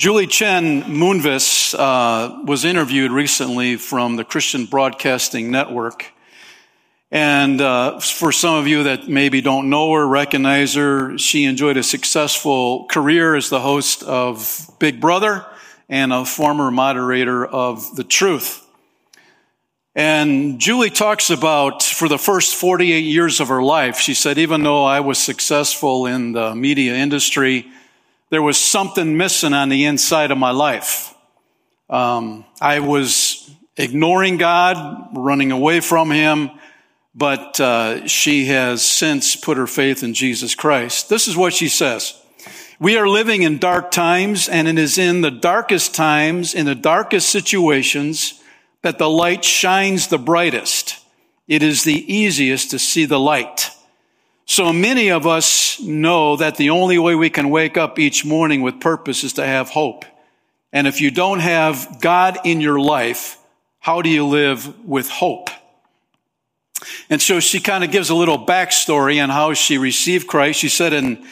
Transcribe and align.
Julie 0.00 0.28
Chen 0.28 0.84
Moonves 0.84 1.74
uh, 1.78 2.42
was 2.46 2.64
interviewed 2.64 3.12
recently 3.12 3.76
from 3.76 4.16
the 4.16 4.24
Christian 4.24 4.64
Broadcasting 4.64 5.50
Network. 5.50 6.06
And 7.10 7.60
uh, 7.60 8.00
for 8.00 8.32
some 8.32 8.54
of 8.54 8.66
you 8.66 8.84
that 8.84 9.08
maybe 9.08 9.42
don't 9.42 9.68
know 9.68 9.92
her, 9.92 10.08
recognize 10.08 10.72
her, 10.72 11.18
she 11.18 11.44
enjoyed 11.44 11.76
a 11.76 11.82
successful 11.82 12.86
career 12.86 13.34
as 13.34 13.50
the 13.50 13.60
host 13.60 14.02
of 14.02 14.70
Big 14.78 15.02
Brother 15.02 15.44
and 15.90 16.14
a 16.14 16.24
former 16.24 16.70
moderator 16.70 17.44
of 17.44 17.94
The 17.94 18.04
Truth. 18.04 18.66
And 19.94 20.58
Julie 20.58 20.88
talks 20.88 21.28
about 21.28 21.82
for 21.82 22.08
the 22.08 22.16
first 22.16 22.54
48 22.54 23.00
years 23.00 23.38
of 23.38 23.48
her 23.48 23.62
life, 23.62 23.98
she 23.98 24.14
said, 24.14 24.38
even 24.38 24.62
though 24.62 24.82
I 24.82 25.00
was 25.00 25.18
successful 25.18 26.06
in 26.06 26.32
the 26.32 26.54
media 26.54 26.94
industry, 26.94 27.70
there 28.30 28.42
was 28.42 28.58
something 28.58 29.16
missing 29.16 29.52
on 29.52 29.68
the 29.68 29.84
inside 29.84 30.30
of 30.30 30.38
my 30.38 30.52
life. 30.52 31.14
Um, 31.88 32.44
I 32.60 32.80
was 32.80 33.50
ignoring 33.76 34.36
God, 34.36 35.16
running 35.16 35.50
away 35.50 35.80
from 35.80 36.10
Him, 36.10 36.50
but 37.14 37.58
uh, 37.58 38.06
she 38.06 38.46
has 38.46 38.84
since 38.84 39.34
put 39.34 39.58
her 39.58 39.66
faith 39.66 40.02
in 40.02 40.14
Jesus 40.14 40.54
Christ. 40.54 41.08
This 41.08 41.26
is 41.26 41.36
what 41.36 41.52
she 41.52 41.68
says. 41.68 42.16
We 42.78 42.96
are 42.96 43.08
living 43.08 43.42
in 43.42 43.58
dark 43.58 43.90
times, 43.90 44.48
and 44.48 44.68
it 44.68 44.78
is 44.78 44.96
in 44.96 45.20
the 45.20 45.30
darkest 45.30 45.94
times, 45.94 46.54
in 46.54 46.66
the 46.66 46.74
darkest 46.74 47.28
situations, 47.28 48.40
that 48.82 48.98
the 48.98 49.10
light 49.10 49.44
shines 49.44 50.06
the 50.06 50.18
brightest. 50.18 51.04
It 51.48 51.62
is 51.62 51.82
the 51.82 52.14
easiest 52.14 52.70
to 52.70 52.78
see 52.78 53.04
the 53.04 53.20
light. 53.20 53.70
So 54.50 54.72
many 54.72 55.12
of 55.12 55.28
us 55.28 55.78
know 55.78 56.34
that 56.34 56.56
the 56.56 56.70
only 56.70 56.98
way 56.98 57.14
we 57.14 57.30
can 57.30 57.50
wake 57.50 57.76
up 57.76 58.00
each 58.00 58.24
morning 58.24 58.62
with 58.62 58.80
purpose 58.80 59.22
is 59.22 59.34
to 59.34 59.46
have 59.46 59.68
hope. 59.68 60.04
And 60.72 60.88
if 60.88 61.00
you 61.00 61.12
don't 61.12 61.38
have 61.38 61.98
God 62.00 62.36
in 62.42 62.60
your 62.60 62.80
life, 62.80 63.38
how 63.78 64.02
do 64.02 64.08
you 64.08 64.26
live 64.26 64.84
with 64.84 65.08
hope? 65.08 65.50
And 67.08 67.22
so 67.22 67.38
she 67.38 67.60
kind 67.60 67.84
of 67.84 67.92
gives 67.92 68.10
a 68.10 68.14
little 68.16 68.44
backstory 68.44 69.22
on 69.22 69.30
how 69.30 69.54
she 69.54 69.78
received 69.78 70.26
Christ. 70.26 70.58
She 70.58 70.68
said 70.68 70.94
in, 70.94 71.24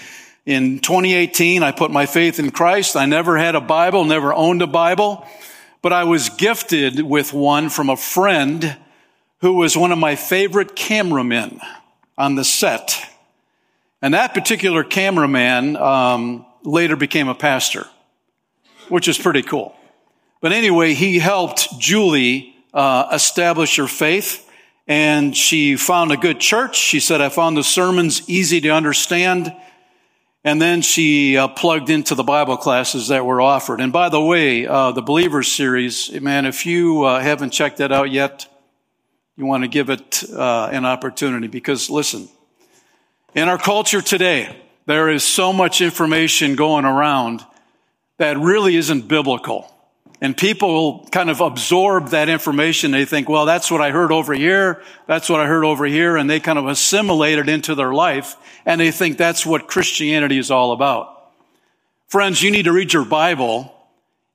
in 0.46 0.78
2018, 0.78 1.64
I 1.64 1.72
put 1.72 1.90
my 1.90 2.06
faith 2.06 2.38
in 2.38 2.52
Christ. 2.52 2.94
I 2.94 3.06
never 3.06 3.36
had 3.36 3.56
a 3.56 3.60
Bible, 3.60 4.04
never 4.04 4.32
owned 4.32 4.62
a 4.62 4.68
Bible, 4.68 5.26
but 5.82 5.92
I 5.92 6.04
was 6.04 6.28
gifted 6.28 7.00
with 7.00 7.32
one 7.32 7.68
from 7.68 7.90
a 7.90 7.96
friend 7.96 8.76
who 9.40 9.54
was 9.54 9.76
one 9.76 9.90
of 9.90 9.98
my 9.98 10.14
favorite 10.14 10.76
cameramen 10.76 11.60
on 12.18 12.34
the 12.34 12.44
set. 12.44 13.00
And 14.02 14.12
that 14.12 14.34
particular 14.34 14.84
cameraman 14.84 15.76
um, 15.76 16.44
later 16.64 16.96
became 16.96 17.28
a 17.28 17.34
pastor, 17.34 17.86
which 18.88 19.08
is 19.08 19.16
pretty 19.16 19.42
cool. 19.42 19.74
But 20.40 20.52
anyway, 20.52 20.94
he 20.94 21.18
helped 21.18 21.78
Julie 21.78 22.54
uh, 22.74 23.08
establish 23.12 23.76
her 23.76 23.86
faith, 23.86 24.48
and 24.86 25.36
she 25.36 25.76
found 25.76 26.12
a 26.12 26.16
good 26.16 26.40
church. 26.40 26.76
She 26.76 27.00
said, 27.00 27.20
I 27.20 27.28
found 27.28 27.56
the 27.56 27.64
sermons 27.64 28.28
easy 28.28 28.60
to 28.62 28.70
understand. 28.70 29.54
And 30.44 30.62
then 30.62 30.82
she 30.82 31.36
uh, 31.36 31.48
plugged 31.48 31.90
into 31.90 32.14
the 32.14 32.22
Bible 32.22 32.56
classes 32.56 33.08
that 33.08 33.26
were 33.26 33.40
offered. 33.40 33.80
And 33.80 33.92
by 33.92 34.08
the 34.08 34.20
way, 34.20 34.66
uh, 34.66 34.92
the 34.92 35.02
Believers 35.02 35.50
series, 35.50 36.10
man, 36.20 36.46
if 36.46 36.64
you 36.64 37.02
uh, 37.02 37.20
haven't 37.20 37.50
checked 37.50 37.78
that 37.78 37.92
out 37.92 38.10
yet, 38.10 38.46
you 39.38 39.46
want 39.46 39.62
to 39.62 39.68
give 39.68 39.88
it 39.88 40.24
uh, 40.34 40.68
an 40.72 40.84
opportunity 40.84 41.46
because 41.46 41.88
listen, 41.88 42.28
in 43.36 43.48
our 43.48 43.56
culture 43.56 44.02
today, 44.02 44.54
there 44.86 45.08
is 45.08 45.22
so 45.22 45.52
much 45.52 45.80
information 45.80 46.56
going 46.56 46.84
around 46.84 47.46
that 48.16 48.36
really 48.36 48.74
isn't 48.74 49.06
biblical. 49.06 49.72
And 50.20 50.36
people 50.36 51.06
kind 51.12 51.30
of 51.30 51.40
absorb 51.40 52.08
that 52.08 52.28
information. 52.28 52.90
They 52.90 53.04
think, 53.04 53.28
well, 53.28 53.46
that's 53.46 53.70
what 53.70 53.80
I 53.80 53.92
heard 53.92 54.10
over 54.10 54.34
here. 54.34 54.82
That's 55.06 55.28
what 55.28 55.38
I 55.38 55.46
heard 55.46 55.62
over 55.62 55.84
here. 55.84 56.16
And 56.16 56.28
they 56.28 56.40
kind 56.40 56.58
of 56.58 56.66
assimilate 56.66 57.38
it 57.38 57.48
into 57.48 57.76
their 57.76 57.94
life. 57.94 58.34
And 58.66 58.80
they 58.80 58.90
think 58.90 59.18
that's 59.18 59.46
what 59.46 59.68
Christianity 59.68 60.38
is 60.38 60.50
all 60.50 60.72
about. 60.72 61.30
Friends, 62.08 62.42
you 62.42 62.50
need 62.50 62.64
to 62.64 62.72
read 62.72 62.92
your 62.92 63.04
Bible 63.04 63.72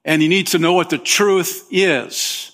and 0.06 0.24
you 0.24 0.30
need 0.30 0.48
to 0.48 0.60
know 0.60 0.72
what 0.72 0.90
the 0.90 0.98
truth 0.98 1.68
is. 1.72 2.53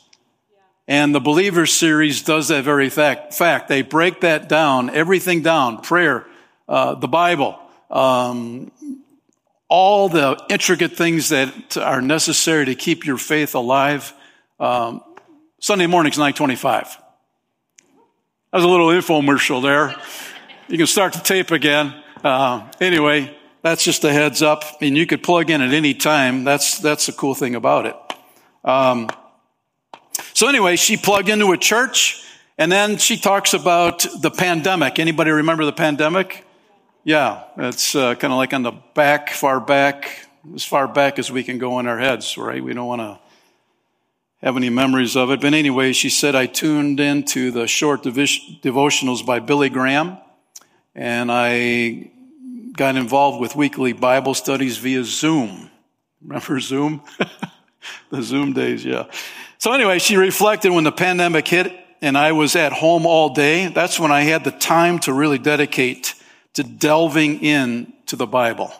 And 0.89 1.13
the 1.13 1.19
Believers 1.19 1.71
series 1.71 2.23
does 2.23 2.47
that 2.47 2.63
very 2.63 2.89
fact. 2.89 3.67
They 3.67 3.83
break 3.83 4.21
that 4.21 4.49
down, 4.49 4.89
everything 4.89 5.43
down, 5.43 5.81
prayer, 5.81 6.25
uh, 6.67 6.95
the 6.95 7.07
Bible, 7.07 7.59
um, 7.91 8.71
all 9.67 10.09
the 10.09 10.43
intricate 10.49 10.97
things 10.97 11.29
that 11.29 11.77
are 11.77 12.01
necessary 12.01 12.65
to 12.65 12.73
keep 12.73 13.05
your 13.05 13.19
faith 13.19 13.53
alive. 13.53 14.11
Um, 14.59 15.03
Sunday 15.59 15.85
mornings, 15.85 16.17
925. 16.17 16.97
That 18.51 18.57
was 18.57 18.63
a 18.63 18.67
little 18.67 18.87
infomercial 18.87 19.61
there. 19.61 19.95
You 20.69 20.79
can 20.79 20.87
start 20.87 21.13
the 21.13 21.19
tape 21.19 21.51
again. 21.51 21.93
Uh, 22.23 22.67
anyway, 22.81 23.37
that's 23.61 23.83
just 23.83 24.03
a 24.05 24.11
heads 24.11 24.41
up. 24.41 24.63
and 24.81 24.97
you 24.97 25.05
could 25.05 25.21
plug 25.21 25.51
in 25.51 25.61
at 25.61 25.71
any 25.71 25.93
time. 25.93 26.45
That's, 26.45 26.79
that's 26.79 27.05
the 27.05 27.11
cool 27.11 27.35
thing 27.35 27.53
about 27.53 27.85
it. 27.85 27.95
Um, 28.63 29.07
so 30.33 30.47
anyway, 30.47 30.75
she 30.75 30.97
plugged 30.97 31.29
into 31.29 31.51
a 31.51 31.57
church 31.57 32.23
and 32.57 32.71
then 32.71 32.97
she 32.97 33.17
talks 33.17 33.53
about 33.53 34.05
the 34.21 34.29
pandemic. 34.29 34.99
Anybody 34.99 35.31
remember 35.31 35.65
the 35.65 35.73
pandemic? 35.73 36.45
Yeah, 37.03 37.43
it's 37.57 37.95
uh, 37.95 38.15
kind 38.15 38.33
of 38.33 38.37
like 38.37 38.53
on 38.53 38.63
the 38.63 38.73
back, 38.93 39.29
far 39.29 39.59
back, 39.59 40.27
as 40.53 40.65
far 40.65 40.87
back 40.87 41.17
as 41.19 41.31
we 41.31 41.43
can 41.43 41.57
go 41.57 41.79
in 41.79 41.87
our 41.87 41.97
heads, 41.97 42.37
right? 42.37 42.63
We 42.63 42.73
don't 42.73 42.87
want 42.87 43.01
to 43.01 43.19
have 44.41 44.57
any 44.57 44.69
memories 44.69 45.15
of 45.15 45.31
it. 45.31 45.41
But 45.41 45.53
anyway, 45.53 45.93
she 45.93 46.09
said, 46.09 46.35
I 46.35 46.45
tuned 46.45 46.99
into 46.99 47.51
the 47.51 47.67
short 47.67 48.03
devotionals 48.03 49.25
by 49.25 49.39
Billy 49.39 49.69
Graham, 49.69 50.17
and 50.93 51.31
I 51.31 52.11
got 52.73 52.95
involved 52.95 53.39
with 53.39 53.55
weekly 53.55 53.93
Bible 53.93 54.33
studies 54.33 54.77
via 54.77 55.03
Zoom. 55.03 55.69
Remember 56.21 56.59
Zoom? 56.59 57.01
the 58.09 58.21
Zoom 58.21 58.53
days, 58.53 58.83
yeah. 58.83 59.05
So 59.59 59.73
anyway, 59.73 59.99
she 59.99 60.15
reflected 60.15 60.71
when 60.71 60.85
the 60.85 60.91
pandemic 60.91 61.45
hit 61.45 61.77
and 62.01 62.17
I 62.17 62.31
was 62.31 62.55
at 62.55 62.71
home 62.71 63.05
all 63.05 63.33
day. 63.33 63.67
That's 63.67 63.99
when 63.99 64.09
I 64.09 64.21
had 64.21 64.45
the 64.45 64.51
time 64.51 64.99
to 64.99 65.11
really 65.11 65.37
dedicate 65.37 66.15
to 66.53 66.63
delving 66.63 67.41
in 67.43 67.91
to 68.05 68.15
the 68.15 68.25
Bible. 68.25 68.71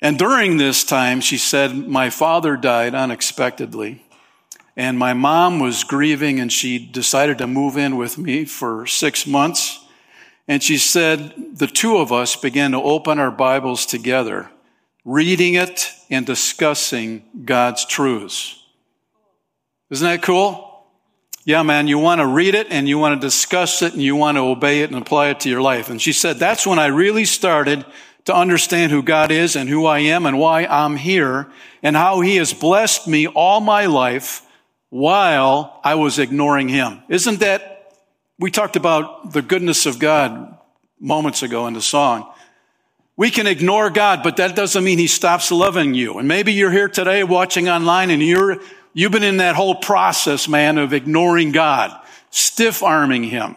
And 0.00 0.18
during 0.18 0.56
this 0.56 0.82
time, 0.82 1.20
she 1.20 1.36
said, 1.36 1.76
my 1.76 2.08
father 2.08 2.56
died 2.56 2.94
unexpectedly 2.94 4.02
and 4.78 4.98
my 4.98 5.12
mom 5.12 5.60
was 5.60 5.84
grieving 5.84 6.40
and 6.40 6.50
she 6.50 6.78
decided 6.78 7.36
to 7.38 7.46
move 7.46 7.76
in 7.76 7.98
with 7.98 8.16
me 8.16 8.46
for 8.46 8.86
six 8.86 9.26
months. 9.26 9.78
And 10.48 10.62
she 10.62 10.78
said, 10.78 11.34
the 11.52 11.66
two 11.66 11.98
of 11.98 12.12
us 12.12 12.34
began 12.34 12.72
to 12.72 12.80
open 12.80 13.18
our 13.18 13.30
Bibles 13.30 13.84
together, 13.84 14.50
reading 15.04 15.52
it 15.52 15.90
and 16.08 16.24
discussing 16.24 17.24
God's 17.44 17.84
truths. 17.84 18.63
Isn't 19.90 20.06
that 20.06 20.22
cool? 20.22 20.70
Yeah, 21.44 21.62
man, 21.62 21.88
you 21.88 21.98
want 21.98 22.20
to 22.20 22.26
read 22.26 22.54
it 22.54 22.68
and 22.70 22.88
you 22.88 22.98
want 22.98 23.20
to 23.20 23.26
discuss 23.26 23.82
it 23.82 23.92
and 23.92 24.02
you 24.02 24.16
want 24.16 24.38
to 24.38 24.42
obey 24.42 24.80
it 24.80 24.90
and 24.90 25.00
apply 25.00 25.28
it 25.28 25.40
to 25.40 25.50
your 25.50 25.60
life. 25.60 25.90
And 25.90 26.00
she 26.00 26.12
said, 26.12 26.38
that's 26.38 26.66
when 26.66 26.78
I 26.78 26.86
really 26.86 27.26
started 27.26 27.84
to 28.24 28.34
understand 28.34 28.90
who 28.90 29.02
God 29.02 29.30
is 29.30 29.54
and 29.54 29.68
who 29.68 29.84
I 29.84 29.98
am 29.98 30.24
and 30.24 30.38
why 30.38 30.64
I'm 30.64 30.96
here 30.96 31.50
and 31.82 31.94
how 31.94 32.22
he 32.22 32.36
has 32.36 32.54
blessed 32.54 33.06
me 33.06 33.26
all 33.26 33.60
my 33.60 33.84
life 33.84 34.40
while 34.88 35.80
I 35.84 35.96
was 35.96 36.18
ignoring 36.18 36.70
him. 36.70 37.02
Isn't 37.10 37.40
that, 37.40 37.92
we 38.38 38.50
talked 38.50 38.76
about 38.76 39.32
the 39.32 39.42
goodness 39.42 39.84
of 39.84 39.98
God 39.98 40.56
moments 40.98 41.42
ago 41.42 41.66
in 41.66 41.74
the 41.74 41.82
song. 41.82 42.32
We 43.16 43.30
can 43.30 43.46
ignore 43.46 43.90
God, 43.90 44.22
but 44.22 44.38
that 44.38 44.56
doesn't 44.56 44.82
mean 44.82 44.98
he 44.98 45.06
stops 45.06 45.52
loving 45.52 45.92
you. 45.92 46.18
And 46.18 46.26
maybe 46.26 46.54
you're 46.54 46.70
here 46.70 46.88
today 46.88 47.22
watching 47.22 47.68
online 47.68 48.10
and 48.10 48.22
you're 48.22 48.62
You've 48.94 49.10
been 49.10 49.24
in 49.24 49.38
that 49.38 49.56
whole 49.56 49.74
process, 49.74 50.48
man, 50.48 50.78
of 50.78 50.92
ignoring 50.92 51.50
God, 51.50 52.00
stiff 52.30 52.82
arming 52.82 53.24
Him. 53.24 53.56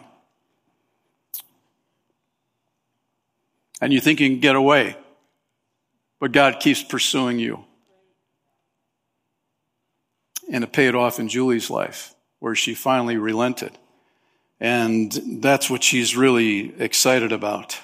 And 3.80 3.92
you 3.92 4.00
think 4.00 4.18
you 4.18 4.28
can 4.28 4.40
get 4.40 4.56
away, 4.56 4.96
but 6.18 6.32
God 6.32 6.58
keeps 6.58 6.82
pursuing 6.82 7.38
you. 7.38 7.64
And 10.52 10.64
it 10.64 10.72
paid 10.72 10.96
off 10.96 11.20
in 11.20 11.28
Julie's 11.28 11.70
life, 11.70 12.14
where 12.40 12.56
she 12.56 12.74
finally 12.74 13.16
relented. 13.16 13.70
And 14.58 15.12
that's 15.40 15.70
what 15.70 15.84
she's 15.84 16.16
really 16.16 16.74
excited 16.80 17.30
about. 17.30 17.78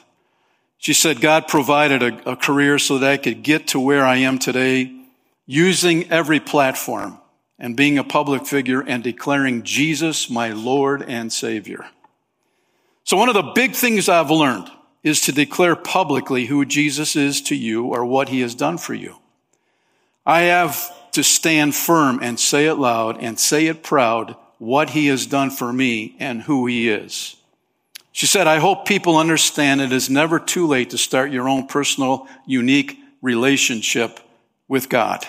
She 0.78 0.92
said, 0.92 1.20
God 1.20 1.46
provided 1.46 2.02
a, 2.02 2.32
a 2.32 2.36
career 2.36 2.80
so 2.80 2.98
that 2.98 3.12
I 3.12 3.16
could 3.16 3.44
get 3.44 3.68
to 3.68 3.78
where 3.78 4.04
I 4.04 4.16
am 4.16 4.40
today 4.40 4.92
using 5.46 6.10
every 6.10 6.40
platform 6.40 7.20
and 7.64 7.78
being 7.78 7.96
a 7.96 8.04
public 8.04 8.46
figure 8.46 8.82
and 8.82 9.02
declaring 9.02 9.62
Jesus 9.62 10.28
my 10.28 10.50
Lord 10.50 11.00
and 11.00 11.32
Savior. 11.32 11.86
So 13.04 13.16
one 13.16 13.30
of 13.30 13.34
the 13.34 13.52
big 13.54 13.72
things 13.72 14.06
I've 14.06 14.30
learned 14.30 14.70
is 15.02 15.22
to 15.22 15.32
declare 15.32 15.74
publicly 15.74 16.44
who 16.44 16.66
Jesus 16.66 17.16
is 17.16 17.40
to 17.40 17.56
you 17.56 17.86
or 17.86 18.04
what 18.04 18.28
he 18.28 18.42
has 18.42 18.54
done 18.54 18.76
for 18.76 18.92
you. 18.92 19.16
I 20.26 20.42
have 20.42 20.92
to 21.12 21.24
stand 21.24 21.74
firm 21.74 22.20
and 22.22 22.38
say 22.38 22.66
it 22.66 22.74
loud 22.74 23.22
and 23.22 23.40
say 23.40 23.66
it 23.68 23.82
proud 23.82 24.36
what 24.58 24.90
he 24.90 25.06
has 25.06 25.24
done 25.24 25.48
for 25.48 25.72
me 25.72 26.16
and 26.18 26.42
who 26.42 26.66
he 26.66 26.90
is. 26.90 27.34
She 28.12 28.26
said, 28.26 28.46
I 28.46 28.58
hope 28.58 28.84
people 28.84 29.16
understand 29.16 29.80
it 29.80 29.90
is 29.90 30.10
never 30.10 30.38
too 30.38 30.66
late 30.66 30.90
to 30.90 30.98
start 30.98 31.32
your 31.32 31.48
own 31.48 31.66
personal, 31.66 32.28
unique 32.44 32.98
relationship 33.22 34.20
with 34.68 34.90
God. 34.90 35.26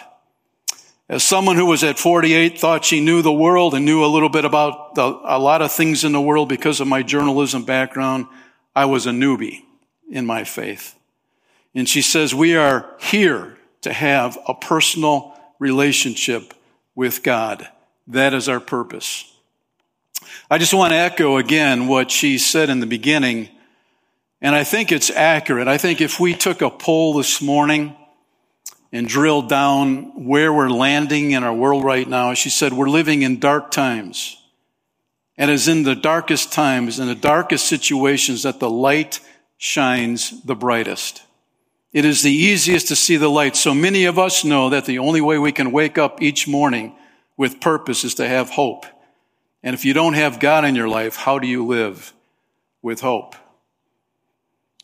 As 1.07 1.23
someone 1.23 1.55
who 1.55 1.67
was 1.67 1.83
at 1.83 1.99
48 1.99 2.59
thought 2.59 2.83
she 2.83 2.99
knew 2.99 3.21
the 3.21 3.31
world 3.31 3.75
and 3.75 3.85
knew 3.85 4.03
a 4.03 4.07
little 4.07 4.29
bit 4.29 4.43
about 4.43 4.95
the, 4.95 5.03
a 5.03 5.37
lot 5.37 5.61
of 5.61 5.71
things 5.71 6.03
in 6.03 6.13
the 6.13 6.21
world 6.21 6.49
because 6.49 6.79
of 6.79 6.87
my 6.87 7.03
journalism 7.03 7.63
background, 7.63 8.25
I 8.75 8.85
was 8.85 9.05
a 9.05 9.11
newbie 9.11 9.63
in 10.09 10.25
my 10.25 10.43
faith. 10.43 10.95
And 11.75 11.87
she 11.87 12.01
says, 12.01 12.33
we 12.33 12.55
are 12.55 12.89
here 12.99 13.57
to 13.81 13.93
have 13.93 14.37
a 14.47 14.55
personal 14.55 15.37
relationship 15.59 16.53
with 16.95 17.21
God. 17.21 17.67
That 18.07 18.33
is 18.33 18.49
our 18.49 18.59
purpose. 18.59 19.31
I 20.49 20.57
just 20.57 20.73
want 20.73 20.91
to 20.91 20.97
echo 20.97 21.37
again 21.37 21.87
what 21.87 22.09
she 22.09 22.37
said 22.39 22.69
in 22.69 22.79
the 22.79 22.85
beginning, 22.87 23.49
and 24.41 24.55
I 24.55 24.63
think 24.63 24.91
it's 24.91 25.09
accurate. 25.09 25.67
I 25.67 25.77
think 25.77 26.01
if 26.01 26.19
we 26.19 26.33
took 26.33 26.61
a 26.61 26.69
poll 26.69 27.13
this 27.13 27.41
morning 27.41 27.95
and 28.95 29.09
drilled 29.09 29.49
down 29.49 30.25
where 30.25 30.53
we're 30.53 30.69
landing 30.69 31.31
in 31.31 31.43
our 31.43 31.53
world 31.53 31.83
right 31.83 32.07
now, 32.07 32.33
she 32.33 32.49
said, 32.49 32.71
we're 32.71 32.87
living 32.87 33.23
in 33.23 33.39
dark 33.39 33.69
times. 33.69 34.41
And 35.37 35.51
it's 35.51 35.67
in 35.67 35.83
the 35.83 35.95
darkest 35.95 36.53
times, 36.53 36.97
in 36.97 37.07
the 37.07 37.13
darkest 37.13 37.65
situations 37.65 38.43
that 38.43 38.61
the 38.61 38.69
light 38.69 39.19
shines 39.57 40.41
the 40.43 40.55
brightest. 40.55 41.23
It 41.91 42.05
is 42.05 42.21
the 42.21 42.31
easiest 42.31 42.87
to 42.87 42.95
see 42.95 43.17
the 43.17 43.27
light. 43.27 43.57
So 43.57 43.73
many 43.73 44.05
of 44.05 44.17
us 44.17 44.45
know 44.45 44.69
that 44.69 44.85
the 44.85 44.99
only 44.99 45.19
way 45.19 45.37
we 45.39 45.51
can 45.51 45.73
wake 45.73 45.97
up 45.97 46.21
each 46.21 46.47
morning 46.47 46.95
with 47.35 47.59
purpose 47.59 48.05
is 48.05 48.15
to 48.15 48.25
have 48.25 48.49
hope. 48.49 48.85
And 49.61 49.73
if 49.73 49.83
you 49.83 49.93
don't 49.93 50.13
have 50.13 50.39
God 50.39 50.63
in 50.63 50.73
your 50.73 50.87
life, 50.87 51.17
how 51.17 51.37
do 51.37 51.47
you 51.47 51.65
live 51.65 52.13
with 52.81 53.01
hope? 53.01 53.35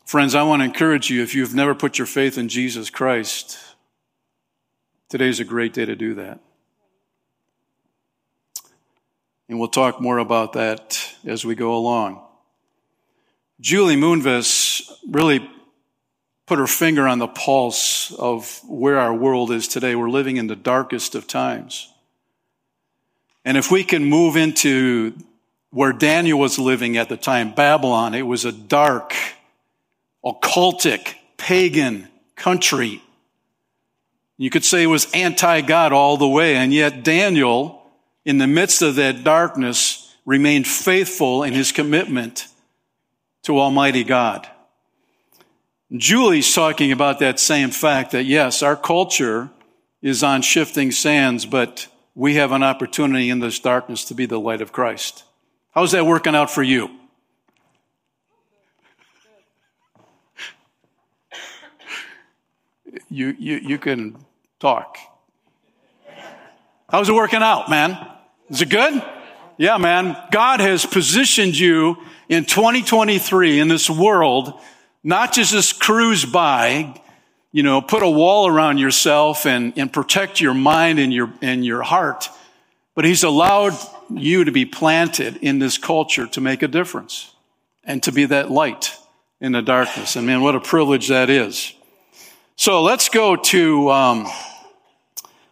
Friends, 0.04 0.34
I 0.34 0.42
want 0.42 0.60
to 0.60 0.64
encourage 0.64 1.08
you 1.08 1.22
if 1.22 1.34
you've 1.34 1.54
never 1.54 1.74
put 1.74 1.96
your 1.96 2.06
faith 2.06 2.36
in 2.36 2.50
Jesus 2.50 2.90
Christ, 2.90 3.58
today's 5.12 5.40
a 5.40 5.44
great 5.44 5.74
day 5.74 5.84
to 5.84 5.94
do 5.94 6.14
that. 6.14 6.40
And 9.46 9.58
we'll 9.58 9.68
talk 9.68 10.00
more 10.00 10.16
about 10.16 10.54
that 10.54 10.98
as 11.26 11.44
we 11.44 11.54
go 11.54 11.76
along. 11.76 12.24
Julie 13.60 13.96
Moonves 13.96 14.90
really 15.06 15.46
put 16.46 16.58
her 16.58 16.66
finger 16.66 17.06
on 17.06 17.18
the 17.18 17.28
pulse 17.28 18.10
of 18.12 18.62
where 18.66 18.98
our 18.98 19.12
world 19.12 19.50
is 19.50 19.68
today. 19.68 19.94
We're 19.94 20.08
living 20.08 20.38
in 20.38 20.46
the 20.46 20.56
darkest 20.56 21.14
of 21.14 21.26
times. 21.26 21.92
And 23.44 23.58
if 23.58 23.70
we 23.70 23.84
can 23.84 24.04
move 24.04 24.36
into 24.36 25.14
where 25.68 25.92
Daniel 25.92 26.38
was 26.38 26.58
living 26.58 26.96
at 26.96 27.10
the 27.10 27.18
time, 27.18 27.52
Babylon, 27.52 28.14
it 28.14 28.22
was 28.22 28.46
a 28.46 28.52
dark, 28.52 29.14
occultic, 30.24 31.16
pagan 31.36 32.08
country. 32.34 33.02
You 34.38 34.50
could 34.50 34.64
say 34.64 34.82
it 34.82 34.86
was 34.86 35.10
anti-God 35.12 35.92
all 35.92 36.16
the 36.16 36.28
way. 36.28 36.56
And 36.56 36.72
yet 36.72 37.04
Daniel, 37.04 37.82
in 38.24 38.38
the 38.38 38.46
midst 38.46 38.82
of 38.82 38.96
that 38.96 39.24
darkness, 39.24 40.16
remained 40.24 40.66
faithful 40.66 41.42
in 41.42 41.52
his 41.52 41.72
commitment 41.72 42.46
to 43.42 43.58
Almighty 43.58 44.04
God. 44.04 44.48
Julie's 45.94 46.54
talking 46.54 46.92
about 46.92 47.18
that 47.18 47.38
same 47.38 47.70
fact 47.70 48.12
that 48.12 48.24
yes, 48.24 48.62
our 48.62 48.76
culture 48.76 49.50
is 50.00 50.22
on 50.22 50.42
shifting 50.42 50.90
sands, 50.90 51.44
but 51.44 51.86
we 52.14 52.36
have 52.36 52.52
an 52.52 52.62
opportunity 52.62 53.30
in 53.30 53.40
this 53.40 53.58
darkness 53.58 54.04
to 54.06 54.14
be 54.14 54.26
the 54.26 54.40
light 54.40 54.62
of 54.62 54.72
Christ. 54.72 55.24
How's 55.72 55.92
that 55.92 56.06
working 56.06 56.34
out 56.34 56.50
for 56.50 56.62
you? 56.62 56.90
You, 63.10 63.34
you, 63.38 63.56
you 63.56 63.78
can 63.78 64.16
talk. 64.60 64.98
How's 66.88 67.08
it 67.08 67.14
working 67.14 67.42
out, 67.42 67.70
man? 67.70 67.96
Is 68.50 68.60
it 68.60 68.68
good? 68.68 69.02
Yeah, 69.56 69.78
man. 69.78 70.16
God 70.30 70.60
has 70.60 70.84
positioned 70.84 71.58
you 71.58 71.96
in 72.28 72.44
2023 72.44 73.60
in 73.60 73.68
this 73.68 73.88
world, 73.88 74.60
not 75.02 75.32
just 75.32 75.54
as 75.54 75.72
cruise 75.72 76.24
by, 76.24 77.00
you 77.50 77.62
know, 77.62 77.80
put 77.80 78.02
a 78.02 78.10
wall 78.10 78.46
around 78.46 78.78
yourself 78.78 79.46
and, 79.46 79.72
and 79.76 79.92
protect 79.92 80.40
your 80.40 80.54
mind 80.54 80.98
and 80.98 81.12
your, 81.12 81.32
and 81.42 81.64
your 81.64 81.82
heart. 81.82 82.28
But 82.94 83.04
he's 83.04 83.24
allowed 83.24 83.72
you 84.10 84.44
to 84.44 84.52
be 84.52 84.64
planted 84.64 85.36
in 85.38 85.58
this 85.58 85.78
culture 85.78 86.26
to 86.28 86.40
make 86.40 86.62
a 86.62 86.68
difference 86.68 87.34
and 87.84 88.02
to 88.02 88.12
be 88.12 88.26
that 88.26 88.50
light 88.50 88.96
in 89.40 89.52
the 89.52 89.62
darkness. 89.62 90.16
And 90.16 90.26
man, 90.26 90.42
what 90.42 90.54
a 90.54 90.60
privilege 90.60 91.08
that 91.08 91.30
is. 91.30 91.74
So 92.62 92.80
let's 92.80 93.08
go 93.08 93.34
to, 93.34 93.90
um, 93.90 94.28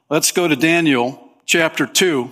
let's 0.09 0.31
go 0.31 0.47
to 0.47 0.55
Daniel 0.55 1.29
chapter 1.45 1.85
two. 1.85 2.31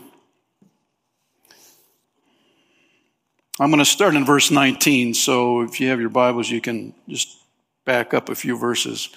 I'm 3.59 3.71
going 3.71 3.81
to 3.81 3.85
start 3.85 4.15
in 4.15 4.25
verse 4.25 4.53
19. 4.53 5.15
So 5.15 5.63
if 5.63 5.81
you 5.81 5.89
have 5.89 5.99
your 5.99 6.11
Bibles, 6.11 6.49
you 6.49 6.61
can 6.61 6.95
just 7.09 7.39
back 7.87 8.15
up 8.15 8.29
a 8.29 8.37
few 8.37 8.57
verses. 8.57 9.09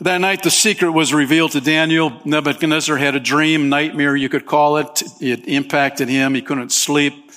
That 0.00 0.18
night, 0.18 0.42
the 0.42 0.50
secret 0.50 0.90
was 0.90 1.14
revealed 1.14 1.52
to 1.52 1.60
Daniel. 1.60 2.20
Nebuchadnezzar 2.24 2.96
had 2.96 3.14
a 3.14 3.20
dream, 3.20 3.68
nightmare, 3.68 4.16
you 4.16 4.28
could 4.28 4.44
call 4.44 4.78
it. 4.78 5.04
It 5.20 5.46
impacted 5.46 6.08
him. 6.08 6.34
He 6.34 6.42
couldn't 6.42 6.72
sleep, 6.72 7.30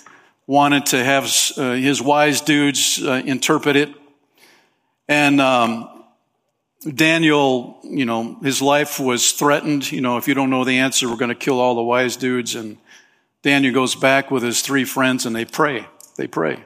wanted 0.48 0.88
to 0.88 1.04
have 1.04 1.26
uh, 1.56 1.74
his 1.74 2.02
wise 2.02 2.42
dudes 2.42 3.00
uh, 3.04 3.22
interpret 3.24 3.76
it. 3.76 3.94
And 5.08 5.40
um, 5.40 5.97
Daniel, 6.94 7.80
you 7.84 8.06
know, 8.06 8.38
his 8.42 8.62
life 8.62 9.00
was 9.00 9.32
threatened. 9.32 9.92
You 9.92 10.02
know, 10.02 10.18
if 10.18 10.28
you 10.28 10.34
don't 10.34 10.50
know 10.50 10.64
the 10.64 10.80
answer, 10.80 11.10
we're 11.10 11.18
going 11.18 11.30
to 11.30 11.36
kill 11.36 11.60
all 11.60 11.76
the 11.76 11.84
wise 11.84 12.16
dudes. 12.16 12.56
And 12.56 12.78
Daniel 13.42 13.74
goes 13.74 13.96
back 13.96 14.32
with 14.32 14.44
his 14.44 14.62
three 14.62 14.86
friends 14.86 15.26
and 15.26 15.36
they 15.36 15.46
pray. 15.46 15.88
They 16.16 16.28
pray. 16.28 16.64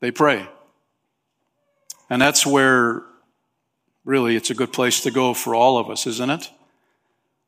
They 0.00 0.10
pray. 0.10 0.48
And 2.10 2.22
that's 2.22 2.46
where 2.46 3.02
really 4.04 4.36
it's 4.36 4.50
a 4.50 4.54
good 4.54 4.72
place 4.72 5.02
to 5.02 5.10
go 5.10 5.34
for 5.34 5.54
all 5.54 5.78
of 5.78 5.90
us, 5.90 6.06
isn't 6.06 6.30
it? 6.30 6.50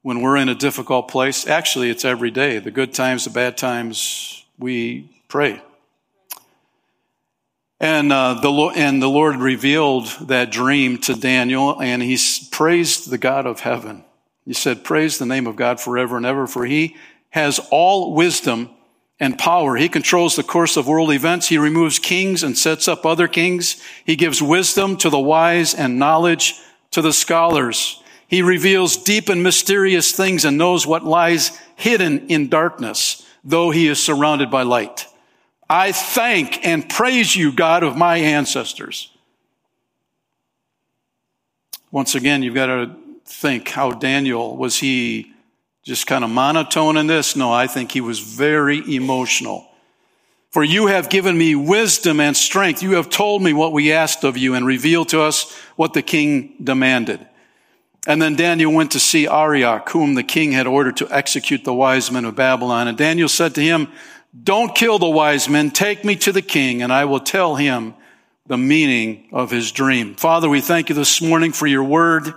When 0.03 0.21
we're 0.21 0.37
in 0.37 0.49
a 0.49 0.55
difficult 0.55 1.09
place, 1.09 1.47
actually, 1.47 1.91
it's 1.91 2.05
every 2.05 2.31
day. 2.31 2.59
The 2.59 2.71
good 2.71 2.95
times, 2.95 3.25
the 3.25 3.31
bad 3.31 3.57
times, 3.57 4.45
we 4.59 5.11
pray. 5.29 5.63
And, 7.81 8.13
uh, 8.13 8.35
the, 8.35 8.53
and 8.77 9.03
the 9.03 9.09
Lord 9.09 9.37
revealed 9.37 10.07
that 10.29 10.53
dream 10.53 10.99
to 10.99 11.15
Daniel, 11.15 11.81
and 11.81 12.03
he 12.03 12.19
praised 12.51 13.11
the 13.11 13.17
God 13.17 13.47
of 13.47 13.61
heaven. 13.61 14.05
He 14.45 14.53
said, 14.53 14.85
Praise 14.85 15.19
the 15.19 15.27
name 15.27 15.47
of 15.47 15.57
God 15.57 15.81
forever 15.81 16.19
and 16.19 16.27
ever, 16.27 16.47
for 16.47 16.67
he 16.67 16.97
has 17.31 17.59
all 17.71 18.15
wisdom 18.15 18.69
and 19.19 19.39
power. 19.39 19.77
He 19.77 19.89
controls 19.89 20.37
the 20.37 20.43
course 20.43 20.77
of 20.77 20.87
world 20.87 21.11
events. 21.11 21.49
He 21.49 21.57
removes 21.57 21.99
kings 21.99 22.43
and 22.43 22.57
sets 22.57 22.87
up 22.87 23.07
other 23.07 23.29
kings. 23.29 23.83
He 24.05 24.17
gives 24.17 24.43
wisdom 24.43 24.97
to 24.99 25.11
the 25.11 25.19
wise 25.19 25.75
and 25.75 25.99
knowledge 25.99 26.61
to 26.91 27.01
the 27.01 27.13
scholars. 27.13 28.03
He 28.27 28.43
reveals 28.43 28.97
deep 28.97 29.29
and 29.29 29.43
mysterious 29.43 30.13
things 30.13 30.45
and 30.45 30.59
knows 30.59 30.87
what 30.87 31.05
lies 31.05 31.59
hidden 31.77 32.29
in 32.29 32.49
darkness, 32.49 33.27
though 33.43 33.71
he 33.71 33.89
is 33.89 34.03
surrounded 34.03 34.51
by 34.51 34.63
light. 34.63 35.07
I 35.71 35.93
thank 35.93 36.67
and 36.67 36.91
praise 36.91 37.37
you, 37.37 37.53
God 37.53 37.85
of 37.85 37.97
my 37.97 38.17
ancestors. 38.17 39.09
Once 41.93 42.17
again, 42.17 42.43
you've 42.43 42.57
got 42.57 42.67
to 42.67 42.97
think 43.25 43.69
how 43.69 43.93
Daniel 43.93 44.57
was 44.57 44.79
he 44.79 45.33
just 45.85 46.09
kind 46.09 46.25
of 46.25 46.31
monotone 46.31 46.97
in 46.97 47.07
this? 47.07 47.37
No, 47.37 47.53
I 47.53 47.69
think 47.69 47.93
he 47.93 48.01
was 48.01 48.19
very 48.19 48.83
emotional. 48.97 49.69
For 50.51 50.65
you 50.65 50.89
have 50.89 51.09
given 51.09 51.39
me 51.39 51.55
wisdom 51.55 52.19
and 52.19 52.37
strength. 52.37 52.83
You 52.83 52.95
have 52.95 53.09
told 53.09 53.41
me 53.41 53.53
what 53.53 53.73
we 53.73 53.93
asked 53.93 54.25
of 54.25 54.37
you 54.37 54.55
and 54.55 54.67
revealed 54.67 55.11
to 55.11 55.21
us 55.21 55.57
what 55.77 55.95
the 55.95 56.03
king 56.03 56.57
demanded. 56.63 57.25
And 58.09 58.21
then 58.21 58.35
Daniel 58.35 58.73
went 58.73 58.91
to 58.93 58.99
see 58.99 59.29
Arioch, 59.29 59.89
whom 59.91 60.15
the 60.15 60.25
king 60.25 60.51
had 60.51 60.67
ordered 60.67 60.97
to 60.97 61.09
execute 61.15 61.63
the 61.63 61.75
wise 61.75 62.11
men 62.11 62.25
of 62.25 62.35
Babylon. 62.35 62.89
And 62.89 62.99
Daniel 62.99 63.29
said 63.29 63.55
to 63.55 63.63
him, 63.63 63.87
don't 64.39 64.75
kill 64.75 64.99
the 64.99 65.09
wise 65.09 65.49
men. 65.49 65.71
Take 65.71 66.05
me 66.05 66.17
to 66.17 66.33
the 66.33 66.43
king 66.43 66.83
and 66.83 66.93
I 66.93 67.05
will 67.05 67.21
tell 67.21 67.57
him 67.57 67.95
the 68.47 68.59
meaning 68.59 69.29
of 69.33 69.51
his 69.51 69.73
dream. 69.73 70.15
Father, 70.15 70.49
we 70.49 70.61
thank 70.61 70.89
you 70.89 70.95
this 70.95 71.21
morning 71.21 71.53
for 71.53 71.67
your 71.67 71.85
word. 71.85 72.35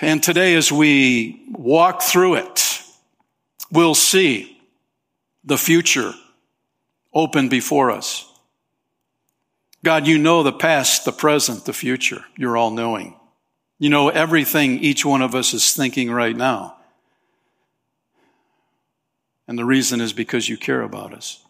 And 0.00 0.22
today, 0.22 0.54
as 0.54 0.70
we 0.70 1.42
walk 1.50 2.02
through 2.02 2.36
it, 2.36 2.82
we'll 3.70 3.94
see 3.94 4.60
the 5.44 5.58
future 5.58 6.12
open 7.14 7.48
before 7.48 7.90
us. 7.90 8.30
God, 9.82 10.06
you 10.06 10.18
know 10.18 10.42
the 10.42 10.52
past, 10.52 11.04
the 11.04 11.12
present, 11.12 11.64
the 11.64 11.72
future. 11.72 12.24
You're 12.36 12.56
all 12.56 12.70
knowing. 12.70 13.14
You 13.78 13.90
know 13.90 14.08
everything 14.08 14.80
each 14.80 15.04
one 15.04 15.22
of 15.22 15.34
us 15.34 15.54
is 15.54 15.74
thinking 15.74 16.10
right 16.10 16.36
now. 16.36 16.75
And 19.48 19.58
the 19.58 19.64
reason 19.64 20.00
is 20.00 20.12
because 20.12 20.48
you 20.48 20.56
care 20.56 20.82
about 20.82 21.12
us. 21.12 21.44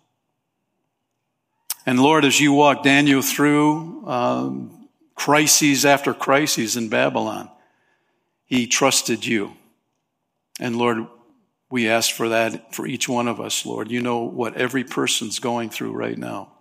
And 1.86 2.00
Lord, 2.00 2.24
as 2.24 2.40
you 2.40 2.52
walk 2.52 2.82
Daniel 2.82 3.22
through 3.22 4.06
um, 4.06 4.88
crises 5.14 5.84
after 5.84 6.12
crises 6.12 6.76
in 6.76 6.88
Babylon, 6.88 7.48
he 8.44 8.66
trusted 8.66 9.24
you. 9.24 9.52
And 10.58 10.76
Lord, 10.76 11.06
we 11.70 11.88
ask 11.88 12.12
for 12.12 12.30
that 12.30 12.74
for 12.74 12.86
each 12.86 13.08
one 13.08 13.28
of 13.28 13.40
us, 13.40 13.64
Lord. 13.64 13.90
You 13.90 14.00
know 14.00 14.22
what 14.22 14.56
every 14.56 14.84
person's 14.84 15.38
going 15.38 15.70
through 15.70 15.92
right 15.92 16.18
now. 16.18 16.52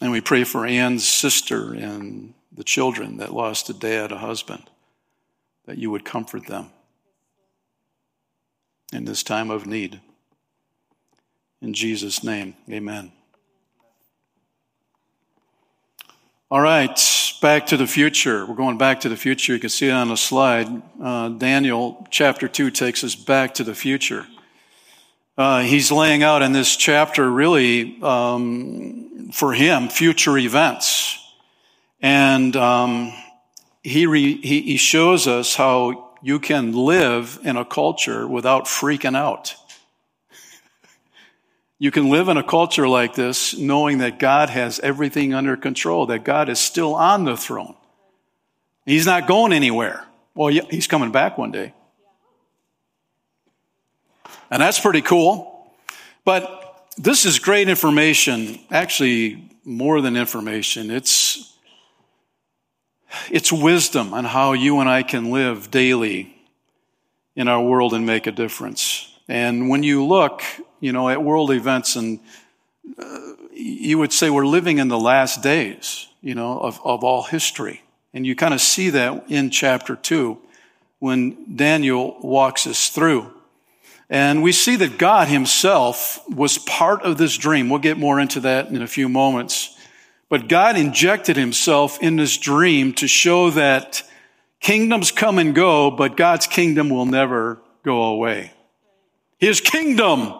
And 0.00 0.12
we 0.12 0.20
pray 0.20 0.44
for 0.44 0.66
Anne's 0.66 1.08
sister 1.08 1.72
and 1.72 2.34
the 2.52 2.64
children 2.64 3.16
that 3.16 3.32
lost 3.32 3.70
a 3.70 3.74
dad, 3.74 4.12
a 4.12 4.18
husband, 4.18 4.68
that 5.64 5.78
you 5.78 5.90
would 5.90 6.04
comfort 6.04 6.46
them 6.46 6.70
in 8.92 9.04
this 9.04 9.22
time 9.22 9.50
of 9.50 9.66
need. 9.66 10.00
In 11.60 11.74
Jesus' 11.74 12.22
name, 12.22 12.54
amen. 12.70 13.12
All 16.48 16.60
right, 16.60 16.96
back 17.42 17.66
to 17.66 17.76
the 17.76 17.88
future. 17.88 18.46
We're 18.46 18.54
going 18.54 18.78
back 18.78 19.00
to 19.00 19.08
the 19.08 19.16
future. 19.16 19.54
You 19.54 19.58
can 19.58 19.68
see 19.68 19.88
it 19.88 19.92
on 19.92 20.08
the 20.08 20.16
slide. 20.16 20.68
Uh, 21.02 21.30
Daniel 21.30 22.06
chapter 22.10 22.46
2 22.46 22.70
takes 22.70 23.02
us 23.02 23.16
back 23.16 23.54
to 23.54 23.64
the 23.64 23.74
future. 23.74 24.26
Uh, 25.36 25.62
he's 25.62 25.90
laying 25.90 26.22
out 26.22 26.42
in 26.42 26.52
this 26.52 26.76
chapter 26.76 27.28
really 27.28 28.00
um, 28.00 29.30
for 29.32 29.52
him 29.52 29.88
future 29.88 30.38
events. 30.38 31.18
And 32.00 32.54
um, 32.54 33.12
he, 33.82 34.06
re, 34.06 34.40
he, 34.40 34.62
he 34.62 34.76
shows 34.76 35.26
us 35.26 35.54
how 35.54 36.05
you 36.26 36.40
can 36.40 36.72
live 36.72 37.38
in 37.44 37.56
a 37.56 37.64
culture 37.64 38.26
without 38.26 38.64
freaking 38.64 39.16
out. 39.16 39.54
You 41.78 41.92
can 41.92 42.10
live 42.10 42.26
in 42.26 42.36
a 42.36 42.42
culture 42.42 42.88
like 42.88 43.14
this 43.14 43.56
knowing 43.56 43.98
that 43.98 44.18
God 44.18 44.50
has 44.50 44.80
everything 44.80 45.34
under 45.34 45.56
control, 45.56 46.06
that 46.06 46.24
God 46.24 46.48
is 46.48 46.58
still 46.58 46.96
on 46.96 47.26
the 47.26 47.36
throne. 47.36 47.76
He's 48.84 49.06
not 49.06 49.28
going 49.28 49.52
anywhere. 49.52 50.04
Well, 50.34 50.48
he's 50.48 50.88
coming 50.88 51.12
back 51.12 51.38
one 51.38 51.52
day. 51.52 51.72
And 54.50 54.60
that's 54.60 54.80
pretty 54.80 55.02
cool. 55.02 55.70
But 56.24 56.90
this 56.98 57.24
is 57.24 57.38
great 57.38 57.68
information, 57.68 58.58
actually 58.72 59.48
more 59.64 60.00
than 60.00 60.16
information. 60.16 60.90
It's 60.90 61.55
it's 63.30 63.52
wisdom 63.52 64.14
on 64.14 64.24
how 64.24 64.52
you 64.52 64.80
and 64.80 64.88
I 64.88 65.02
can 65.02 65.30
live 65.30 65.70
daily 65.70 66.36
in 67.34 67.48
our 67.48 67.62
world 67.62 67.94
and 67.94 68.06
make 68.06 68.26
a 68.26 68.32
difference. 68.32 69.12
And 69.28 69.68
when 69.68 69.82
you 69.82 70.04
look 70.04 70.42
you 70.80 70.92
know, 70.92 71.08
at 71.08 71.22
world 71.22 71.50
events, 71.50 71.96
and 71.96 72.20
uh, 72.98 73.18
you 73.52 73.98
would 73.98 74.12
say 74.12 74.30
we're 74.30 74.46
living 74.46 74.78
in 74.78 74.88
the 74.88 74.98
last 74.98 75.42
days, 75.42 76.08
you 76.20 76.34
know, 76.34 76.58
of, 76.58 76.80
of 76.84 77.02
all 77.02 77.22
history. 77.22 77.82
And 78.12 78.26
you 78.26 78.34
kind 78.34 78.54
of 78.54 78.60
see 78.60 78.90
that 78.90 79.24
in 79.28 79.50
chapter 79.50 79.96
two 79.96 80.38
when 80.98 81.56
Daniel 81.56 82.16
walks 82.20 82.66
us 82.66 82.88
through. 82.88 83.32
And 84.08 84.42
we 84.42 84.52
see 84.52 84.76
that 84.76 84.98
God 84.98 85.28
himself 85.28 86.22
was 86.28 86.58
part 86.58 87.02
of 87.02 87.18
this 87.18 87.36
dream. 87.36 87.68
We'll 87.68 87.80
get 87.80 87.98
more 87.98 88.20
into 88.20 88.40
that 88.40 88.68
in 88.68 88.80
a 88.80 88.86
few 88.86 89.08
moments. 89.08 89.75
But 90.28 90.48
God 90.48 90.76
injected 90.76 91.36
himself 91.36 92.02
in 92.02 92.16
this 92.16 92.36
dream 92.36 92.92
to 92.94 93.06
show 93.06 93.50
that 93.50 94.02
kingdoms 94.60 95.12
come 95.12 95.38
and 95.38 95.54
go, 95.54 95.90
but 95.90 96.16
God's 96.16 96.46
kingdom 96.46 96.90
will 96.90 97.06
never 97.06 97.60
go 97.84 98.02
away. 98.02 98.52
His 99.38 99.60
kingdom 99.60 100.34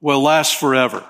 will 0.00 0.22
last 0.22 0.60
forever. 0.60 1.04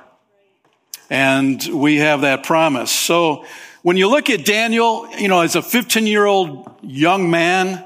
And 1.11 1.63
we 1.73 1.97
have 1.97 2.23
that 2.23 2.45
promise. 2.45 2.91
So 2.91 3.45
when 3.83 3.97
you 3.97 4.09
look 4.09 4.31
at 4.31 4.45
Daniel, 4.45 5.09
you 5.19 5.29
know, 5.29 5.43
as 5.43 5.55
a 5.55 5.63
15 5.63 6.07
year 6.07 6.25
old 6.25 6.69
young 6.83 7.31
man, 7.31 7.85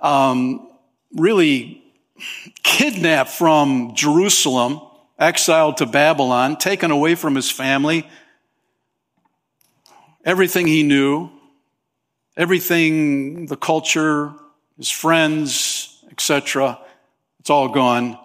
um, 0.00 0.70
really 1.14 1.82
kidnapped 2.62 3.30
from 3.30 3.94
Jerusalem, 3.94 4.80
exiled 5.18 5.78
to 5.78 5.86
Babylon, 5.86 6.56
taken 6.56 6.90
away 6.90 7.14
from 7.14 7.34
his 7.34 7.50
family, 7.50 8.08
everything 10.26 10.66
he 10.66 10.82
knew, 10.82 11.30
everything, 12.36 13.46
the 13.46 13.56
culture, 13.56 14.34
his 14.76 14.90
friends, 14.90 16.04
etc. 16.10 16.78
It's 17.40 17.48
all 17.48 17.70
gone 17.70 18.18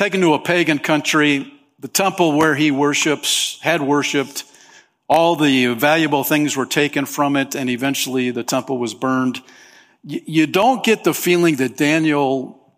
taken 0.00 0.22
to 0.22 0.32
a 0.32 0.38
pagan 0.38 0.78
country, 0.78 1.52
the 1.78 1.86
temple 1.86 2.32
where 2.32 2.54
he 2.54 2.70
worships, 2.70 3.58
had 3.60 3.82
worshiped, 3.82 4.44
all 5.10 5.36
the 5.36 5.74
valuable 5.74 6.24
things 6.24 6.56
were 6.56 6.64
taken 6.64 7.04
from 7.04 7.36
it, 7.36 7.54
and 7.54 7.68
eventually 7.68 8.30
the 8.30 8.42
temple 8.42 8.78
was 8.78 8.94
burned. 8.94 9.42
You 10.02 10.46
don't 10.46 10.82
get 10.82 11.04
the 11.04 11.12
feeling 11.12 11.56
that 11.56 11.76
Daniel 11.76 12.72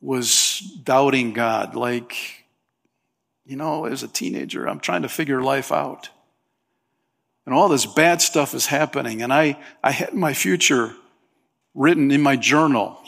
was 0.00 0.60
doubting 0.84 1.32
God. 1.32 1.74
Like, 1.74 2.14
you 3.44 3.56
know, 3.56 3.86
as 3.86 4.04
a 4.04 4.08
teenager, 4.08 4.68
I'm 4.68 4.78
trying 4.78 5.02
to 5.02 5.08
figure 5.08 5.42
life 5.42 5.72
out. 5.72 6.10
And 7.44 7.54
all 7.54 7.68
this 7.68 7.86
bad 7.86 8.22
stuff 8.22 8.54
is 8.54 8.66
happening. 8.66 9.22
And 9.22 9.32
I, 9.32 9.58
I 9.82 9.90
had 9.90 10.14
my 10.14 10.32
future 10.32 10.94
written 11.74 12.10
in 12.10 12.22
my 12.22 12.36
journal. 12.36 12.98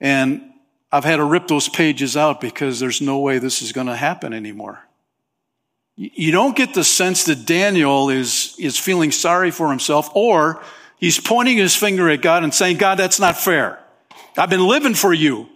And 0.00 0.42
I've 0.90 1.04
had 1.04 1.16
to 1.16 1.24
rip 1.24 1.46
those 1.48 1.68
pages 1.68 2.16
out 2.16 2.40
because 2.40 2.80
there's 2.80 3.00
no 3.00 3.18
way 3.18 3.38
this 3.38 3.62
is 3.62 3.72
going 3.72 3.86
to 3.86 3.96
happen 3.96 4.32
anymore. 4.32 4.80
You 5.96 6.30
don't 6.30 6.54
get 6.54 6.74
the 6.74 6.84
sense 6.84 7.24
that 7.24 7.46
Daniel 7.46 8.10
is, 8.10 8.54
is 8.58 8.78
feeling 8.78 9.10
sorry 9.10 9.50
for 9.50 9.70
himself 9.70 10.10
or 10.14 10.62
he's 10.98 11.18
pointing 11.18 11.56
his 11.56 11.74
finger 11.74 12.10
at 12.10 12.20
God 12.20 12.44
and 12.44 12.52
saying, 12.52 12.76
God, 12.76 12.98
that's 12.98 13.18
not 13.18 13.38
fair. 13.38 13.78
I've 14.36 14.50
been 14.50 14.66
living 14.66 14.94
for 14.94 15.14
you 15.14 15.48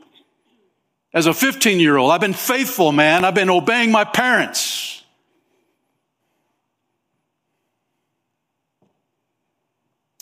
as 1.13 1.27
a 1.27 1.35
15 1.35 1.79
year 1.79 1.97
old. 1.97 2.11
I've 2.11 2.23
been 2.23 2.33
faithful, 2.33 2.93
man. 2.93 3.25
I've 3.25 3.35
been 3.35 3.51
obeying 3.51 3.93
my 3.93 4.05
parents. 4.05 5.00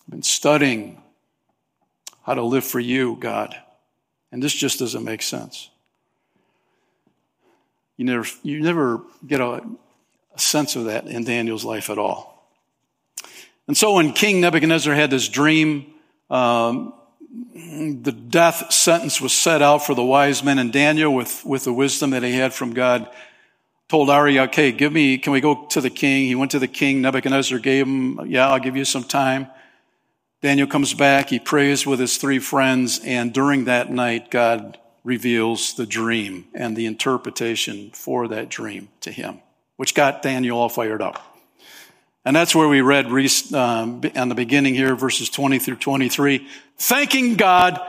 I've 0.09 0.13
been 0.13 0.23
studying 0.23 1.03
how 2.23 2.33
to 2.33 2.43
live 2.43 2.65
for 2.65 2.81
you, 2.81 3.19
God. 3.21 3.55
And 4.33 4.43
this 4.43 4.55
just 4.55 4.79
doesn't 4.79 5.05
make 5.05 5.21
sense. 5.21 5.69
You 7.99 8.07
never, 8.07 8.27
you 8.43 8.63
never 8.63 9.03
get 9.27 9.43
a, 9.43 9.63
a 10.35 10.39
sense 10.39 10.77
of 10.77 10.87
that 10.87 11.07
in 11.09 11.25
Daniel's 11.25 11.63
life 11.63 11.91
at 11.91 11.99
all. 11.99 12.49
And 13.67 13.77
so 13.77 13.93
when 13.93 14.15
King 14.15 14.41
Nebuchadnezzar 14.41 14.95
had 14.95 15.11
this 15.11 15.29
dream, 15.29 15.93
um, 16.31 16.95
the 17.53 18.13
death 18.13 18.73
sentence 18.73 19.21
was 19.21 19.35
set 19.35 19.61
out 19.61 19.85
for 19.85 19.95
the 19.95 20.03
wise 20.03 20.43
men, 20.43 20.59
and 20.59 20.73
Daniel, 20.73 21.15
with, 21.15 21.45
with 21.45 21.65
the 21.65 21.73
wisdom 21.75 22.11
that 22.11 22.23
he 22.23 22.33
had 22.33 22.55
from 22.55 22.73
God, 22.73 23.11
told 23.89 24.09
Arioch, 24.09 24.49
okay, 24.49 24.73
give 24.73 24.91
me, 24.91 25.19
can 25.19 25.35
we 25.35 25.43
go 25.43 25.67
to 25.67 25.83
the 25.83 25.91
king? 25.91 26.29
He 26.29 26.35
went 26.35 26.53
to 26.53 26.59
the 26.59 26.67
king. 26.67 27.03
Nebuchadnezzar 27.03 27.59
gave 27.59 27.87
him, 27.87 28.21
yeah, 28.27 28.49
I'll 28.49 28.59
give 28.59 28.75
you 28.75 28.87
some 28.87 29.05
time. 29.05 29.49
Daniel 30.41 30.69
comes 30.69 30.95
back, 30.95 31.31
he 31.31 31.41
prays 31.41 31.85
with 31.85 31.99
his 31.99 32.17
three 32.17 32.39
friends, 32.39 33.01
and 33.05 33.33
during 33.33 33.65
that 33.65 33.91
night, 33.91 34.31
God 34.31 34.79
reveals 35.03 35.75
the 35.75 35.87
dream 35.87 36.47
and 36.55 36.77
the 36.77 36.87
interpretation 36.87 37.91
for 37.91 38.29
that 38.29 38.49
dream 38.49 38.89
to 39.01 39.11
him, 39.11 39.41
which 39.77 39.95
got 39.95 40.23
Daniel 40.23 40.59
all 40.59 40.69
fired 40.69 41.03
up. 41.03 41.25
And 42.25 42.37
that's 42.37 42.55
where 42.55 42.69
we 42.69 42.83
read 42.83 43.07
um, 43.53 44.03
on 44.15 44.29
the 44.29 44.35
beginning 44.37 44.75
here, 44.75 44.95
verses 44.95 45.29
20 45.31 45.59
through 45.59 45.77
23, 45.77 46.47
thanking 46.77 47.35
God 47.35 47.81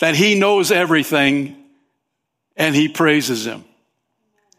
that 0.00 0.14
he 0.14 0.38
knows 0.38 0.70
everything 0.70 1.56
and 2.56 2.74
he 2.74 2.88
praises 2.88 3.46
him. 3.46 3.64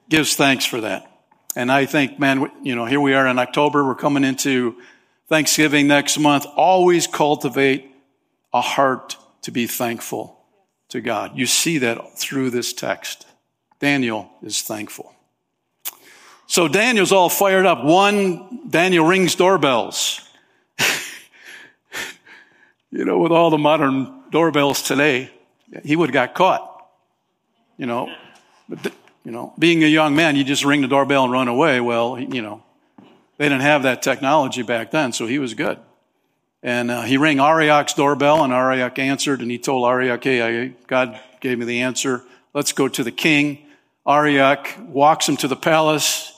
Gives 0.09 0.35
thanks 0.35 0.65
for 0.65 0.81
that. 0.81 1.09
And 1.55 1.71
I 1.71 1.85
think, 1.85 2.19
man, 2.19 2.51
you 2.61 2.75
know, 2.75 2.85
here 2.85 2.99
we 2.99 3.13
are 3.13 3.27
in 3.27 3.39
October, 3.39 3.85
we're 3.85 3.95
coming 3.95 4.23
into 4.23 4.77
Thanksgiving 5.27 5.87
next 5.87 6.17
month, 6.17 6.45
always 6.55 7.07
cultivate 7.07 7.91
a 8.53 8.61
heart 8.61 9.17
to 9.41 9.51
be 9.51 9.67
thankful 9.67 10.39
to 10.89 11.01
God. 11.01 11.37
You 11.37 11.45
see 11.45 11.79
that 11.79 12.17
through 12.17 12.49
this 12.49 12.73
text. 12.73 13.25
Daniel 13.79 14.31
is 14.41 14.61
thankful. 14.61 15.13
So 16.47 16.67
Daniel's 16.67 17.11
all 17.11 17.29
fired 17.29 17.65
up. 17.65 17.83
One, 17.83 18.69
Daniel 18.69 19.05
rings 19.05 19.35
doorbells. 19.35 20.21
you 22.91 23.03
know, 23.03 23.19
with 23.19 23.33
all 23.33 23.49
the 23.49 23.57
modern 23.57 24.23
doorbells 24.31 24.81
today, 24.81 25.29
he 25.83 25.95
would 25.97 26.09
have 26.09 26.13
got 26.13 26.33
caught. 26.33 26.73
You 27.77 27.85
know, 27.85 28.09
but 28.69 28.93
You 29.27 29.33
know, 29.33 29.53
being 29.59 29.83
a 29.83 29.87
young 29.87 30.15
man, 30.15 30.37
you 30.37 30.45
just 30.45 30.63
ring 30.63 30.79
the 30.79 30.87
doorbell 30.87 31.25
and 31.25 31.33
run 31.33 31.49
away. 31.49 31.81
Well, 31.81 32.17
you 32.17 32.41
know, 32.41 32.63
they 33.37 33.45
didn't 33.45 33.61
have 33.61 33.83
that 33.83 34.01
technology 34.01 34.63
back 34.63 34.91
then, 34.91 35.13
so 35.13 35.27
he 35.27 35.39
was 35.39 35.53
good. 35.53 35.79
And 36.63 36.89
uh, 36.89 37.03
he 37.03 37.17
rang 37.17 37.39
Arioch's 37.39 37.93
doorbell, 37.93 38.43
and 38.43 38.51
Arioch 38.51 38.97
answered, 38.97 39.41
and 39.41 39.51
he 39.51 39.59
told 39.59 39.87
Arioch, 39.87 40.23
hey, 40.23 40.73
God 40.87 41.19
gave 41.39 41.59
me 41.59 41.65
the 41.65 41.81
answer. 41.81 42.23
Let's 42.53 42.73
go 42.73 42.87
to 42.87 43.03
the 43.03 43.11
king. 43.11 43.65
Arioch 44.07 44.75
walks 44.87 45.29
him 45.29 45.37
to 45.37 45.47
the 45.47 45.55
palace. 45.55 46.33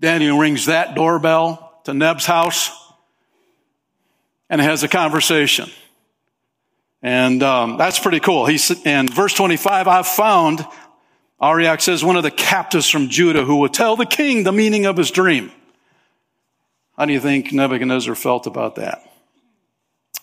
Daniel 0.00 0.38
rings 0.38 0.66
that 0.66 0.94
doorbell 0.94 1.80
to 1.84 1.94
Neb's 1.94 2.26
house 2.26 2.70
and 4.50 4.60
has 4.60 4.82
a 4.82 4.88
conversation. 4.88 5.70
And 7.02 7.42
um, 7.42 7.78
that's 7.78 7.98
pretty 7.98 8.20
cool. 8.20 8.46
He's, 8.46 8.70
and 8.84 9.12
verse 9.12 9.32
25, 9.34 9.88
I've 9.88 10.06
found, 10.06 10.64
Arioch 11.40 11.80
says, 11.80 12.04
one 12.04 12.16
of 12.16 12.22
the 12.22 12.30
captives 12.30 12.88
from 12.88 13.08
Judah 13.08 13.44
who 13.44 13.56
will 13.56 13.68
tell 13.68 13.96
the 13.96 14.06
king 14.06 14.44
the 14.44 14.52
meaning 14.52 14.86
of 14.86 14.96
his 14.96 15.10
dream. 15.10 15.50
How 16.96 17.06
do 17.06 17.12
you 17.12 17.20
think 17.20 17.52
Nebuchadnezzar 17.52 18.14
felt 18.14 18.46
about 18.46 18.76
that? 18.76 19.02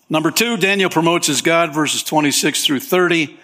Number 0.09 0.31
two, 0.31 0.57
Daniel 0.57 0.89
promotes 0.89 1.27
his 1.27 1.41
God, 1.41 1.73
verses 1.73 2.03
26 2.03 2.65
through 2.65 2.79
30. 2.79 3.37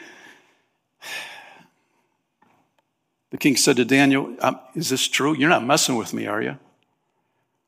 The 3.31 3.37
king 3.37 3.55
said 3.55 3.75
to 3.77 3.85
Daniel, 3.85 4.35
um, 4.39 4.59
Is 4.75 4.89
this 4.89 5.07
true? 5.07 5.35
You're 5.35 5.49
not 5.49 5.65
messing 5.65 5.95
with 5.95 6.13
me, 6.13 6.25
are 6.25 6.41
you? 6.41 6.57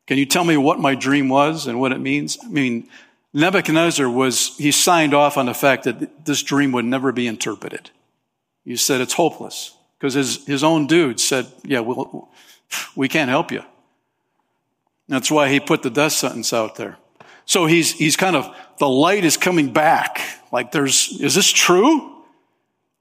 Can 0.07 0.17
you 0.17 0.25
tell 0.25 0.45
me 0.45 0.57
what 0.57 0.79
my 0.79 0.95
dream 0.95 1.27
was 1.29 1.67
and 1.67 1.79
what 1.79 1.91
it 1.91 1.99
means? 1.99 2.37
I 2.41 2.47
mean, 2.47 2.87
Nebuchadnezzar 3.33 4.09
was, 4.09 4.55
he 4.57 4.71
signed 4.71 5.13
off 5.13 5.37
on 5.37 5.45
the 5.45 5.53
fact 5.53 5.83
that 5.83 6.25
this 6.25 6.41
dream 6.41 6.71
would 6.71 6.85
never 6.85 7.11
be 7.11 7.27
interpreted. 7.27 7.91
He 8.63 8.77
said 8.77 9.01
it's 9.01 9.13
hopeless 9.13 9.75
because 9.99 10.13
his, 10.13 10.45
his 10.45 10.63
own 10.63 10.87
dude 10.87 11.19
said, 11.19 11.47
Yeah, 11.63 11.81
well, 11.81 12.29
we 12.95 13.07
can't 13.07 13.29
help 13.29 13.51
you. 13.51 13.63
That's 15.07 15.31
why 15.31 15.49
he 15.49 15.59
put 15.59 15.83
the 15.83 15.89
death 15.89 16.13
sentence 16.13 16.51
out 16.53 16.75
there. 16.75 16.97
So 17.45 17.65
he's, 17.65 17.93
he's 17.93 18.17
kind 18.17 18.35
of, 18.35 18.53
the 18.77 18.89
light 18.89 19.23
is 19.23 19.37
coming 19.37 19.71
back. 19.71 20.21
Like 20.51 20.71
there's, 20.71 21.17
is 21.21 21.33
this 21.33 21.49
true? 21.49 22.13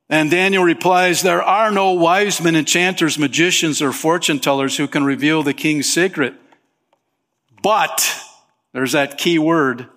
And 0.08 0.30
Daniel 0.30 0.62
replies, 0.62 1.22
there 1.22 1.42
are 1.42 1.72
no 1.72 1.92
wise 1.92 2.40
men, 2.40 2.54
enchanters, 2.54 3.18
magicians, 3.18 3.82
or 3.82 3.92
fortune 3.92 4.38
tellers 4.38 4.76
who 4.76 4.86
can 4.86 5.04
reveal 5.04 5.42
the 5.42 5.52
king's 5.52 5.92
secret. 5.92 6.34
But, 7.60 8.08
there's 8.72 8.92
that 8.92 9.18
key 9.18 9.40
word. 9.40 9.88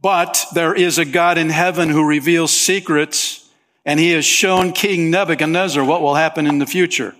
But 0.00 0.46
there 0.54 0.74
is 0.74 0.98
a 0.98 1.04
God 1.04 1.38
in 1.38 1.50
heaven 1.50 1.88
who 1.88 2.06
reveals 2.06 2.52
secrets, 2.52 3.50
and 3.84 3.98
he 3.98 4.12
has 4.12 4.24
shown 4.24 4.72
King 4.72 5.10
Nebuchadnezzar 5.10 5.84
what 5.84 6.00
will 6.00 6.14
happen 6.14 6.46
in 6.46 6.58
the 6.58 6.66
future. 6.66 7.16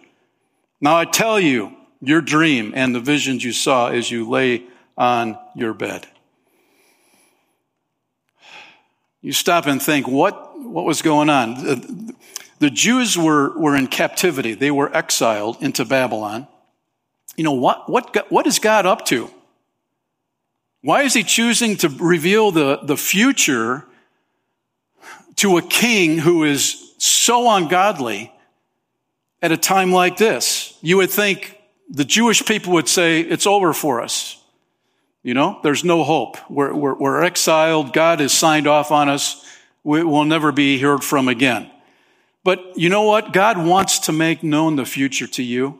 Now 0.80 0.96
I 0.96 1.06
tell 1.06 1.40
you, 1.40 1.76
your 2.00 2.20
dream 2.20 2.72
and 2.74 2.94
the 2.94 3.00
visions 3.00 3.44
you 3.44 3.52
saw 3.52 3.88
as 3.88 4.10
you 4.10 4.28
lay 4.28 4.64
on 4.96 5.38
your 5.54 5.74
bed. 5.74 6.06
You 9.22 9.32
stop 9.32 9.66
and 9.66 9.82
think, 9.82 10.08
what, 10.08 10.58
what 10.58 10.84
was 10.84 11.02
going 11.02 11.28
on? 11.28 12.14
The 12.58 12.70
Jews 12.70 13.18
were, 13.18 13.56
were 13.58 13.76
in 13.76 13.86
captivity. 13.86 14.54
They 14.54 14.70
were 14.70 14.94
exiled 14.94 15.58
into 15.62 15.84
Babylon. 15.84 16.46
You 17.36 17.44
know, 17.44 17.52
what, 17.52 17.88
what, 17.88 18.30
what 18.30 18.46
is 18.46 18.58
God 18.58 18.86
up 18.86 19.04
to? 19.06 19.30
Why 20.82 21.02
is 21.02 21.12
he 21.12 21.22
choosing 21.22 21.76
to 21.78 21.88
reveal 21.88 22.50
the, 22.50 22.80
the 22.82 22.96
future 22.96 23.84
to 25.36 25.58
a 25.58 25.62
king 25.62 26.18
who 26.18 26.44
is 26.44 26.94
so 26.98 27.50
ungodly 27.50 28.32
at 29.42 29.52
a 29.52 29.56
time 29.58 29.92
like 29.92 30.16
this? 30.16 30.78
You 30.80 30.96
would 30.98 31.10
think 31.10 31.59
the 31.90 32.04
Jewish 32.04 32.46
people 32.46 32.74
would 32.74 32.88
say, 32.88 33.20
it's 33.20 33.46
over 33.46 33.72
for 33.72 34.00
us. 34.00 34.36
You 35.22 35.34
know, 35.34 35.58
there's 35.62 35.84
no 35.84 36.04
hope. 36.04 36.38
We're, 36.48 36.72
we're, 36.72 36.94
we're 36.94 37.22
exiled. 37.22 37.92
God 37.92 38.20
has 38.20 38.32
signed 38.32 38.66
off 38.66 38.90
on 38.90 39.08
us. 39.08 39.44
We 39.82 40.02
will 40.04 40.24
never 40.24 40.52
be 40.52 40.78
heard 40.78 41.02
from 41.02 41.28
again. 41.28 41.70
But 42.42 42.78
you 42.78 42.88
know 42.88 43.02
what? 43.02 43.32
God 43.32 43.58
wants 43.58 43.98
to 44.00 44.12
make 44.12 44.42
known 44.42 44.76
the 44.76 44.86
future 44.86 45.26
to 45.26 45.42
you. 45.42 45.78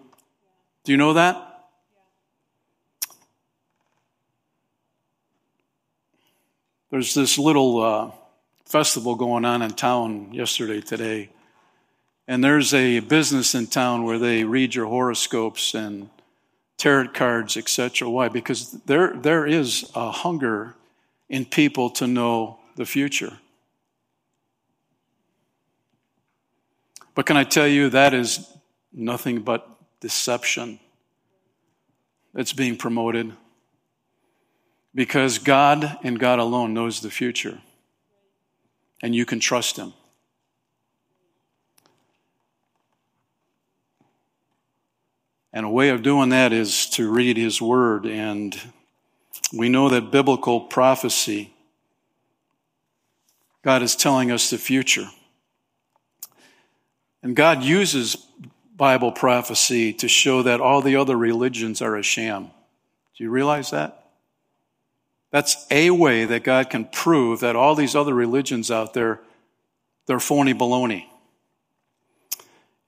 Do 0.85 0.93
you 0.93 0.99
know 0.99 1.15
that? 1.15 1.47
There's 6.91 7.15
this 7.15 7.39
little 7.39 7.83
uh, 7.83 8.11
festival 8.67 9.15
going 9.15 9.45
on 9.45 9.63
in 9.63 9.71
town 9.71 10.35
yesterday, 10.35 10.81
today. 10.81 11.31
And 12.31 12.45
there's 12.45 12.73
a 12.73 13.01
business 13.01 13.57
in 13.57 13.67
town 13.67 14.05
where 14.05 14.17
they 14.17 14.45
read 14.45 14.73
your 14.73 14.87
horoscopes 14.87 15.75
and 15.75 16.09
tarot 16.77 17.09
cards, 17.09 17.57
etc. 17.57 18.09
Why? 18.09 18.29
Because 18.29 18.71
there, 18.87 19.17
there 19.17 19.49
is 19.49 19.91
a 19.97 20.13
hunger 20.13 20.77
in 21.29 21.45
people 21.45 21.91
to 21.91 22.07
know 22.07 22.61
the 22.77 22.87
future. 22.87 23.37
But 27.17 27.27
can 27.27 27.37
I 27.37 27.43
tell 27.43 27.67
you 27.67 27.91
that 27.91 28.15
is 28.15 28.49
nothing 28.93 29.41
but 29.41 29.69
deception 29.99 30.79
that's 32.33 32.53
being 32.53 32.77
promoted? 32.77 33.33
Because 34.95 35.39
God 35.39 35.99
and 36.05 36.17
God 36.17 36.39
alone 36.39 36.75
knows 36.75 37.01
the 37.01 37.11
future, 37.11 37.61
and 39.03 39.17
you 39.17 39.27
can 39.27 39.41
trust 39.41 39.77
Him. 39.77 39.95
And 45.53 45.67
a 45.67 45.71
way 45.71 45.89
of 45.89 46.03
doing 46.03 46.29
that 46.29 46.53
is 46.53 46.87
to 46.91 47.11
read 47.11 47.37
his 47.37 47.61
word. 47.61 48.07
And 48.07 48.59
we 49.53 49.69
know 49.69 49.89
that 49.89 50.13
biblical 50.13 50.61
prophecy, 50.61 51.53
God 53.63 53.83
is 53.83 53.97
telling 53.97 54.31
us 54.31 54.51
the 54.51 54.59
future. 54.59 55.09
And 57.23 57.35
God 57.35 57.63
uses 57.63 58.17
Bible 58.77 59.13
prophecy 59.13 59.93
to 59.95 60.09
show 60.09 60.43
that 60.45 60.61
all 60.61 60.81
the 60.81 60.97
other 60.97 61.17
religions 61.17 61.83
are 61.83 61.97
a 61.97 62.03
sham. 62.03 62.45
Do 63.17 63.25
you 63.25 63.31
realize 63.31 63.71
that? 63.73 63.97
That's 65.31 65.67
a 65.71 65.91
way 65.91 66.25
that 66.25 66.45
God 66.45 66.71
can 66.71 66.87
prove 66.87 67.41
that 67.41 67.57
all 67.57 67.75
these 67.75 67.95
other 67.95 68.15
religions 68.15 68.71
out 68.71 68.95
there, 68.95 69.21
they're 70.07 70.21
phony 70.21 70.55
baloney 70.55 71.10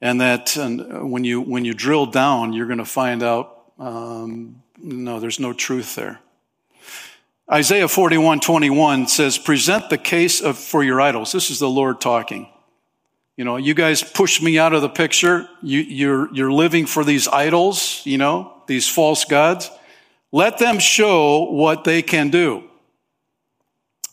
and 0.02 0.20
that 0.20 0.56
and 0.56 1.10
when 1.10 1.24
you 1.24 1.40
when 1.40 1.64
you 1.64 1.72
drill 1.72 2.04
down, 2.04 2.52
you're 2.52 2.66
going 2.66 2.78
to 2.78 2.84
find 2.84 3.22
out 3.22 3.62
um, 3.78 4.62
no, 4.82 5.20
there's 5.20 5.40
no 5.40 5.52
truth 5.52 5.94
there. 5.94 6.20
Isaiah 7.50 7.88
41, 7.88 8.40
21 8.40 9.08
says, 9.08 9.36
present 9.36 9.90
the 9.90 9.98
case 9.98 10.40
of, 10.40 10.56
for 10.56 10.82
your 10.82 11.00
idols. 11.00 11.32
This 11.32 11.50
is 11.50 11.58
the 11.58 11.68
Lord 11.68 12.00
talking. 12.00 12.48
You 13.36 13.44
know, 13.44 13.56
you 13.56 13.74
guys 13.74 14.02
push 14.02 14.40
me 14.40 14.58
out 14.58 14.72
of 14.72 14.82
the 14.82 14.88
picture. 14.88 15.48
You, 15.62 15.80
you're, 15.80 16.34
you're 16.34 16.52
living 16.52 16.86
for 16.86 17.04
these 17.04 17.28
idols, 17.28 18.00
you 18.04 18.18
know, 18.18 18.62
these 18.66 18.88
false 18.88 19.24
gods. 19.24 19.70
Let 20.30 20.58
them 20.58 20.78
show 20.78 21.44
what 21.50 21.84
they 21.84 22.02
can 22.02 22.30
do 22.30 22.64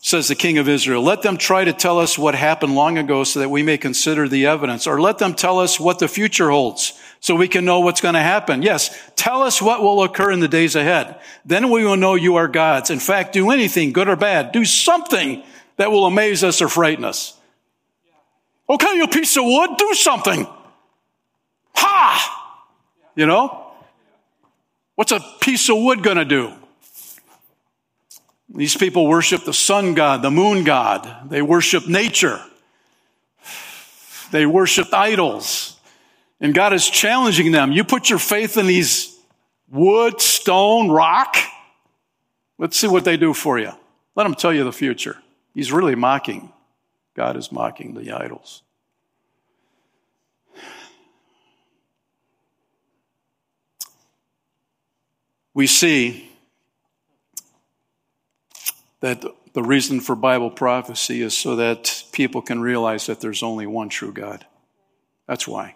says 0.02 0.28
the 0.28 0.36
king 0.36 0.58
of 0.58 0.70
Israel. 0.70 1.04
Let 1.04 1.22
them 1.22 1.38
try 1.38 1.66
to 1.66 1.74
tell 1.74 2.00
us 2.00 2.18
what 2.18 2.34
happened 2.34 2.74
long 2.74 2.98
ago 2.98 3.24
so 3.24 3.40
that 3.40 3.50
we 3.50 3.64
may 3.64 3.78
consider 3.78 4.28
the 4.28 4.46
evidence. 4.46 4.88
Or 4.88 5.02
let 5.02 5.18
them 5.18 5.34
tell 5.34 5.60
us 5.60 5.80
what 5.80 6.00
the 6.00 6.08
future 6.08 6.50
holds 6.50 6.98
so 7.20 7.36
we 7.36 7.50
can 7.50 7.66
know 7.66 7.82
what's 7.82 8.00
going 8.00 8.14
to 8.14 8.22
happen. 8.22 8.62
Yes, 8.62 8.98
tell 9.16 9.44
us 9.44 9.62
what 9.62 9.82
will 9.82 10.04
occur 10.04 10.32
in 10.32 10.40
the 10.40 10.48
days 10.48 10.76
ahead. 10.76 11.20
Then 11.46 11.70
we 11.70 11.84
will 11.84 11.98
know 11.98 12.16
you 12.16 12.38
are 12.38 12.48
gods. 12.48 12.90
In 12.90 13.00
fact, 13.00 13.34
do 13.34 13.50
anything, 13.50 13.92
good 13.92 14.08
or 14.08 14.16
bad. 14.16 14.54
Do 14.54 14.64
something 14.64 15.44
that 15.76 15.92
will 15.92 16.06
amaze 16.06 16.44
us 16.44 16.62
or 16.62 16.70
frighten 16.70 17.04
us. 17.04 17.38
Okay, 18.70 18.96
you 18.96 19.08
piece 19.08 19.36
of 19.36 19.44
wood, 19.44 19.72
do 19.78 19.94
something. 19.96 20.48
Ha! 21.76 22.56
You 23.16 23.26
know? 23.26 23.74
What's 24.96 25.12
a 25.12 25.20
piece 25.42 25.70
of 25.70 25.78
wood 25.78 26.04
going 26.04 26.18
to 26.18 26.26
do? 26.26 26.54
These 28.54 28.76
people 28.76 29.08
worship 29.08 29.44
the 29.44 29.54
sun 29.54 29.94
god, 29.94 30.22
the 30.22 30.32
moon 30.32 30.64
god. 30.64 31.30
They 31.30 31.42
worship 31.42 31.88
nature. 31.88 32.42
They 34.32 34.46
worship 34.46 34.94
idols. 34.94 35.80
And 36.42 36.54
God 36.54 36.74
is 36.74 36.90
challenging 36.90 37.52
them. 37.52 37.72
You 37.72 37.84
put 37.84 38.10
your 38.10 38.20
faith 38.20 38.58
in 38.58 38.66
these 38.66 39.16
wood, 39.70 40.20
stone, 40.22 40.90
rock. 40.90 41.36
Let's 42.58 42.78
see 42.78 42.88
what 42.88 43.06
they 43.06 43.18
do 43.18 43.34
for 43.34 43.60
you. 43.60 43.72
Let 44.16 44.24
them 44.24 44.36
tell 44.36 44.54
you 44.54 44.64
the 44.64 44.74
future. 44.74 45.18
He's 45.54 45.72
really 45.72 45.96
mocking. 45.96 46.52
God 47.16 47.38
is 47.38 47.52
mocking 47.52 47.94
the 47.94 48.12
idols. 48.12 48.64
We 55.54 55.68
see 55.68 56.29
that 59.02 59.24
the 59.54 59.64
reason 59.64 60.00
for 60.02 60.16
Bible 60.16 60.52
prophecy 60.52 61.22
is 61.22 61.36
so 61.36 61.56
that 61.56 62.04
people 62.12 62.42
can 62.42 62.62
realize 62.62 63.08
that 63.08 63.22
there's 63.22 63.44
only 63.44 63.66
one 63.66 63.90
true 63.90 64.14
God. 64.14 64.46
That's 65.28 65.48
why. 65.48 65.76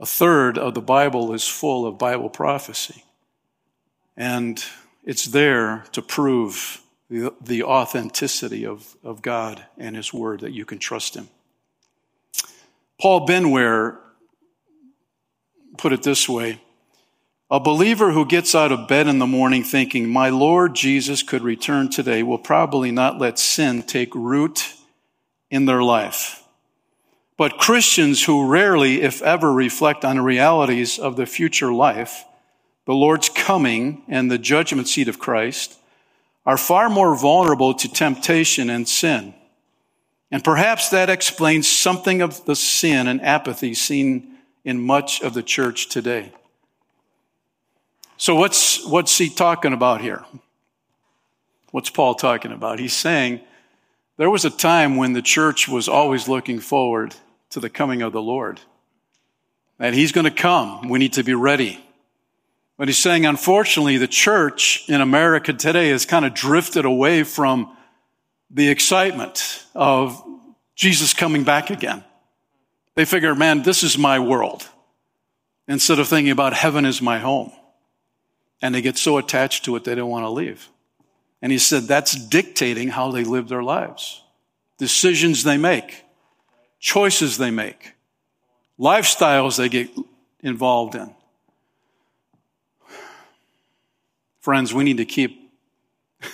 a 0.00 0.06
third 0.06 0.58
of 0.58 0.74
the 0.74 0.82
Bible 0.82 1.32
is 1.32 1.46
full 1.46 1.86
of 1.86 1.98
Bible 1.98 2.28
prophecy. 2.28 3.04
And 4.16 4.62
it's 5.04 5.24
there 5.26 5.84
to 5.92 6.02
prove 6.02 6.82
the, 7.08 7.32
the 7.40 7.62
authenticity 7.62 8.66
of, 8.66 8.96
of 9.02 9.22
God 9.22 9.64
and 9.78 9.96
His 9.96 10.12
Word, 10.12 10.40
that 10.40 10.52
you 10.52 10.64
can 10.64 10.78
trust 10.78 11.14
Him. 11.14 11.28
Paul 13.00 13.26
Benware 13.26 13.98
put 15.78 15.92
it 15.92 16.02
this 16.02 16.28
way 16.28 16.60
A 17.54 17.60
believer 17.60 18.10
who 18.10 18.26
gets 18.26 18.52
out 18.56 18.72
of 18.72 18.88
bed 18.88 19.06
in 19.06 19.20
the 19.20 19.28
morning 19.28 19.62
thinking, 19.62 20.08
My 20.08 20.28
Lord 20.28 20.74
Jesus 20.74 21.22
could 21.22 21.44
return 21.44 21.88
today, 21.88 22.24
will 22.24 22.36
probably 22.36 22.90
not 22.90 23.20
let 23.20 23.38
sin 23.38 23.84
take 23.84 24.12
root 24.12 24.74
in 25.52 25.64
their 25.64 25.80
life. 25.80 26.42
But 27.36 27.58
Christians 27.58 28.24
who 28.24 28.48
rarely, 28.48 29.02
if 29.02 29.22
ever, 29.22 29.52
reflect 29.52 30.04
on 30.04 30.16
the 30.16 30.22
realities 30.22 30.98
of 30.98 31.14
the 31.14 31.26
future 31.26 31.72
life, 31.72 32.24
the 32.86 32.92
Lord's 32.92 33.28
coming, 33.28 34.02
and 34.08 34.28
the 34.28 34.36
judgment 34.36 34.88
seat 34.88 35.06
of 35.06 35.20
Christ, 35.20 35.78
are 36.44 36.56
far 36.56 36.90
more 36.90 37.16
vulnerable 37.16 37.72
to 37.74 37.88
temptation 37.88 38.68
and 38.68 38.88
sin. 38.88 39.32
And 40.28 40.42
perhaps 40.42 40.88
that 40.88 41.08
explains 41.08 41.68
something 41.68 42.20
of 42.20 42.46
the 42.46 42.56
sin 42.56 43.06
and 43.06 43.22
apathy 43.22 43.74
seen 43.74 44.38
in 44.64 44.84
much 44.84 45.22
of 45.22 45.34
the 45.34 45.42
church 45.44 45.88
today. 45.88 46.32
So 48.16 48.34
what's, 48.36 48.84
what's 48.86 49.16
he 49.18 49.28
talking 49.28 49.72
about 49.72 50.00
here? 50.00 50.24
What's 51.72 51.90
Paul 51.90 52.14
talking 52.14 52.52
about? 52.52 52.78
He's 52.78 52.92
saying 52.92 53.40
there 54.16 54.30
was 54.30 54.44
a 54.44 54.50
time 54.50 54.96
when 54.96 55.12
the 55.12 55.22
church 55.22 55.68
was 55.68 55.88
always 55.88 56.28
looking 56.28 56.60
forward 56.60 57.14
to 57.50 57.60
the 57.60 57.70
coming 57.70 58.02
of 58.02 58.12
the 58.12 58.22
Lord. 58.22 58.60
That 59.78 59.94
he's 59.94 60.12
going 60.12 60.24
to 60.24 60.30
come. 60.30 60.88
We 60.88 61.00
need 61.00 61.14
to 61.14 61.24
be 61.24 61.34
ready. 61.34 61.84
But 62.76 62.88
he's 62.88 62.98
saying, 62.98 63.26
unfortunately, 63.26 63.98
the 63.98 64.06
church 64.06 64.88
in 64.88 65.00
America 65.00 65.52
today 65.52 65.88
has 65.90 66.06
kind 66.06 66.24
of 66.24 66.34
drifted 66.34 66.84
away 66.84 67.24
from 67.24 67.76
the 68.50 68.68
excitement 68.68 69.64
of 69.74 70.22
Jesus 70.76 71.12
coming 71.12 71.42
back 71.42 71.70
again. 71.70 72.04
They 72.94 73.04
figure, 73.04 73.34
man, 73.34 73.62
this 73.62 73.82
is 73.82 73.98
my 73.98 74.20
world. 74.20 74.68
Instead 75.66 75.98
of 75.98 76.06
thinking 76.06 76.30
about 76.30 76.52
heaven 76.52 76.84
is 76.84 77.02
my 77.02 77.18
home. 77.18 77.50
And 78.64 78.74
they 78.74 78.80
get 78.80 78.96
so 78.96 79.18
attached 79.18 79.66
to 79.66 79.76
it, 79.76 79.84
they 79.84 79.94
don't 79.94 80.08
want 80.08 80.24
to 80.24 80.30
leave. 80.30 80.70
And 81.42 81.52
he 81.52 81.58
said 81.58 81.82
that's 81.82 82.14
dictating 82.14 82.88
how 82.88 83.10
they 83.10 83.22
live 83.22 83.46
their 83.46 83.62
lives, 83.62 84.22
decisions 84.78 85.42
they 85.42 85.58
make, 85.58 86.02
choices 86.80 87.36
they 87.36 87.50
make, 87.50 87.92
lifestyles 88.80 89.58
they 89.58 89.68
get 89.68 89.90
involved 90.40 90.94
in. 90.94 91.14
Friends, 94.40 94.72
we 94.72 94.82
need 94.82 94.96
to 94.96 95.04
keep 95.04 95.52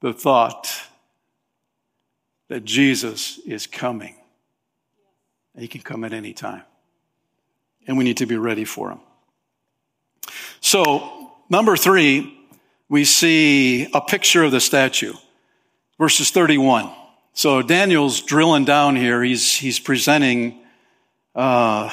the 0.00 0.12
thought 0.12 0.82
that 2.48 2.64
Jesus 2.64 3.38
is 3.46 3.68
coming. 3.68 4.16
He 5.56 5.68
can 5.68 5.80
come 5.80 6.02
at 6.02 6.12
any 6.12 6.32
time. 6.32 6.64
And 7.86 7.96
we 7.96 8.02
need 8.02 8.16
to 8.16 8.26
be 8.26 8.36
ready 8.36 8.64
for 8.64 8.90
him. 8.90 8.98
So, 10.60 11.30
number 11.48 11.76
three, 11.76 12.38
we 12.88 13.04
see 13.04 13.88
a 13.92 14.00
picture 14.00 14.44
of 14.44 14.52
the 14.52 14.60
statue. 14.60 15.14
Verses 15.98 16.30
31. 16.30 16.90
So 17.34 17.62
Daniel's 17.62 18.20
drilling 18.20 18.64
down 18.64 18.96
here. 18.96 19.22
He's, 19.22 19.54
he's 19.54 19.78
presenting 19.78 20.58
uh, 21.34 21.90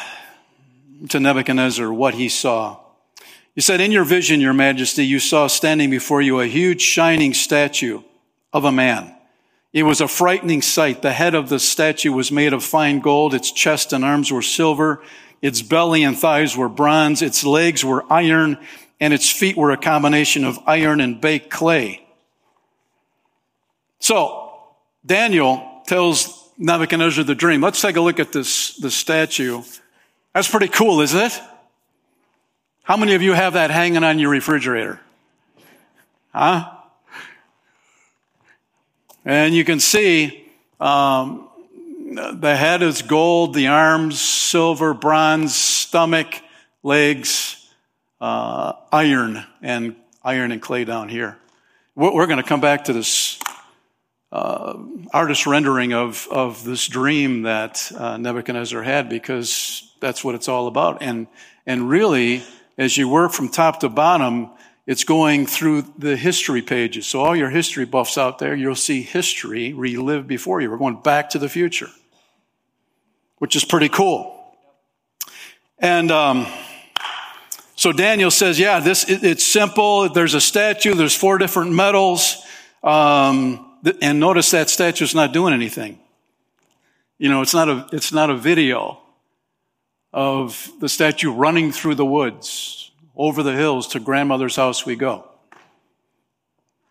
to 1.09 1.19
Nebuchadnezzar 1.19 1.91
what 1.93 2.13
he 2.13 2.29
saw. 2.29 2.79
He 3.53 3.61
said, 3.61 3.79
In 3.79 3.91
your 3.91 4.05
vision, 4.05 4.41
your 4.41 4.53
majesty, 4.53 5.05
you 5.05 5.19
saw 5.19 5.47
standing 5.47 5.89
before 5.89 6.21
you 6.21 6.39
a 6.39 6.47
huge 6.47 6.81
shining 6.81 7.33
statue 7.33 8.01
of 8.53 8.65
a 8.65 8.71
man. 8.71 9.15
It 9.71 9.83
was 9.83 10.01
a 10.01 10.07
frightening 10.07 10.61
sight. 10.61 11.01
The 11.01 11.11
head 11.11 11.35
of 11.35 11.49
the 11.49 11.59
statue 11.59 12.11
was 12.11 12.31
made 12.31 12.53
of 12.53 12.63
fine 12.63 12.99
gold. 12.99 13.33
Its 13.33 13.51
chest 13.51 13.93
and 13.93 14.05
arms 14.05 14.31
were 14.31 14.41
silver. 14.41 15.03
Its 15.41 15.61
belly 15.61 16.03
and 16.03 16.17
thighs 16.17 16.55
were 16.57 16.69
bronze. 16.69 17.21
Its 17.21 17.43
legs 17.43 17.83
were 17.83 18.05
iron 18.11 18.57
and 18.99 19.13
its 19.13 19.29
feet 19.29 19.57
were 19.57 19.71
a 19.71 19.77
combination 19.77 20.45
of 20.45 20.59
iron 20.65 21.01
and 21.01 21.19
baked 21.19 21.49
clay. 21.49 22.05
So, 23.99 24.53
Daniel 25.05 25.81
tells 25.85 26.49
Nebuchadnezzar 26.57 27.23
the 27.23 27.35
dream. 27.35 27.61
Let's 27.61 27.81
take 27.81 27.95
a 27.95 28.01
look 28.01 28.19
at 28.19 28.31
this, 28.31 28.75
this 28.77 28.95
statue. 28.95 29.61
That's 30.33 30.49
pretty 30.49 30.67
cool, 30.67 31.01
isn't 31.01 31.19
it? 31.19 31.41
How 32.83 32.97
many 32.97 33.15
of 33.15 33.21
you 33.21 33.33
have 33.33 33.53
that 33.53 33.71
hanging 33.71 34.03
on 34.03 34.19
your 34.19 34.29
refrigerator? 34.29 34.99
Huh? 36.33 36.71
And 39.25 39.55
you 39.55 39.65
can 39.65 39.79
see 39.79 40.47
um, 40.79 41.44
the 42.15 42.55
head 42.55 42.81
is 42.81 43.01
gold, 43.01 43.53
the 43.53 43.67
arms 43.67 44.21
silver, 44.21 44.93
bronze, 44.93 45.55
stomach, 45.55 46.41
legs, 46.83 47.67
uh, 48.21 48.73
iron, 48.91 49.45
and 49.61 49.95
iron 50.23 50.51
and 50.51 50.61
clay 50.61 50.85
down 50.85 51.09
here. 51.09 51.37
We're 51.95 52.27
going 52.27 52.37
to 52.37 52.43
come 52.43 52.61
back 52.61 52.85
to 52.85 52.93
this 52.93 53.39
uh, 54.31 54.77
artist 55.13 55.47
rendering 55.47 55.93
of, 55.93 56.27
of 56.29 56.63
this 56.65 56.87
dream 56.87 57.43
that 57.43 57.89
uh, 57.95 58.17
Nebuchadnezzar 58.17 58.83
had 58.83 59.07
because 59.07 59.93
that's 60.01 60.23
what 60.23 60.35
it's 60.35 60.49
all 60.49 60.67
about. 60.67 61.01
And, 61.01 61.27
and 61.65 61.87
really, 61.87 62.43
as 62.77 62.97
you 62.97 63.07
work 63.07 63.31
from 63.31 63.47
top 63.49 63.79
to 63.79 63.89
bottom, 63.89 64.49
it's 64.85 65.03
going 65.03 65.45
through 65.47 65.83
the 65.97 66.15
history 66.17 66.61
pages. 66.61 67.07
So 67.07 67.21
all 67.21 67.35
your 67.35 67.49
history 67.49 67.85
buffs 67.85 68.17
out 68.17 68.37
there, 68.39 68.55
you'll 68.55 68.75
see 68.75 69.01
history 69.01 69.73
relive 69.73 70.27
before 70.27 70.61
you. 70.61 70.69
We're 70.69 70.77
going 70.77 71.01
back 71.01 71.29
to 71.31 71.39
the 71.39 71.49
future, 71.49 71.89
which 73.39 73.55
is 73.55 73.65
pretty 73.65 73.89
cool. 73.89 74.31
And 75.79 76.11
um, 76.11 76.47
so 77.75 77.91
Daniel 77.91 78.31
says, 78.31 78.59
yeah, 78.59 78.79
this 78.79 79.09
it, 79.09 79.23
it's 79.23 79.43
simple. 79.45 80.09
There's 80.09 80.33
a 80.33 80.41
statue. 80.41 80.93
There's 80.93 81.15
four 81.15 81.37
different 81.37 81.73
metals. 81.73 82.37
Um, 82.83 83.79
and 84.01 84.19
notice 84.19 84.51
that 84.51 84.69
statue's 84.69 85.13
not 85.13 85.33
doing 85.33 85.53
anything. 85.53 85.99
You 87.17 87.29
know, 87.29 87.41
it's 87.41 87.53
not 87.53 87.69
a 87.69 87.87
it's 87.91 88.11
not 88.11 88.29
a 88.29 88.35
video 88.35 88.99
of 90.13 90.71
the 90.79 90.89
statue 90.89 91.31
running 91.31 91.71
through 91.71 91.95
the 91.95 92.05
woods, 92.05 92.91
over 93.15 93.43
the 93.43 93.53
hills 93.53 93.87
to 93.89 93.99
grandmother's 93.99 94.55
house 94.55 94.85
we 94.85 94.95
go. 94.95 95.27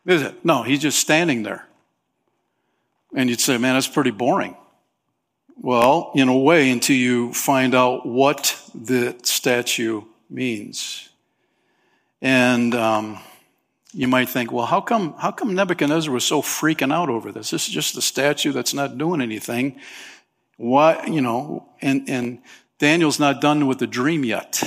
Is 0.06 0.22
it? 0.22 0.44
No, 0.44 0.62
he's 0.62 0.80
just 0.80 0.98
standing 0.98 1.42
there. 1.42 1.66
And 3.14 3.30
you'd 3.30 3.40
say, 3.40 3.56
man, 3.56 3.74
that's 3.74 3.88
pretty 3.88 4.10
boring. 4.10 4.56
Well, 5.64 6.12
in 6.14 6.28
a 6.28 6.36
way, 6.36 6.70
until 6.70 6.94
you 6.94 7.32
find 7.32 7.74
out 7.74 8.04
what 8.04 8.60
the 8.74 9.16
statue 9.22 10.02
means. 10.28 11.08
And 12.20 12.74
um, 12.74 13.18
you 13.94 14.06
might 14.06 14.28
think, 14.28 14.52
well, 14.52 14.66
how 14.66 14.82
come, 14.82 15.14
how 15.14 15.30
come 15.30 15.54
Nebuchadnezzar 15.54 16.12
was 16.12 16.24
so 16.24 16.42
freaking 16.42 16.92
out 16.92 17.08
over 17.08 17.32
this? 17.32 17.48
This 17.48 17.66
is 17.66 17.72
just 17.72 17.96
a 17.96 18.02
statue 18.02 18.52
that's 18.52 18.74
not 18.74 18.98
doing 18.98 19.22
anything. 19.22 19.80
Why, 20.58 21.02
you 21.06 21.22
know, 21.22 21.66
and, 21.80 22.10
and 22.10 22.42
Daniel's 22.78 23.18
not 23.18 23.40
done 23.40 23.66
with 23.66 23.78
the 23.78 23.86
dream 23.86 24.22
yet. 24.22 24.62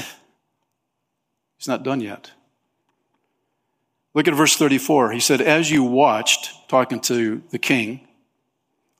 He's 1.57 1.67
not 1.67 1.83
done 1.83 2.01
yet. 2.01 2.31
Look 4.15 4.27
at 4.27 4.33
verse 4.33 4.55
34. 4.55 5.11
He 5.11 5.19
said, 5.19 5.41
As 5.41 5.69
you 5.69 5.83
watched, 5.83 6.67
talking 6.67 7.01
to 7.01 7.43
the 7.51 7.59
king, 7.59 8.06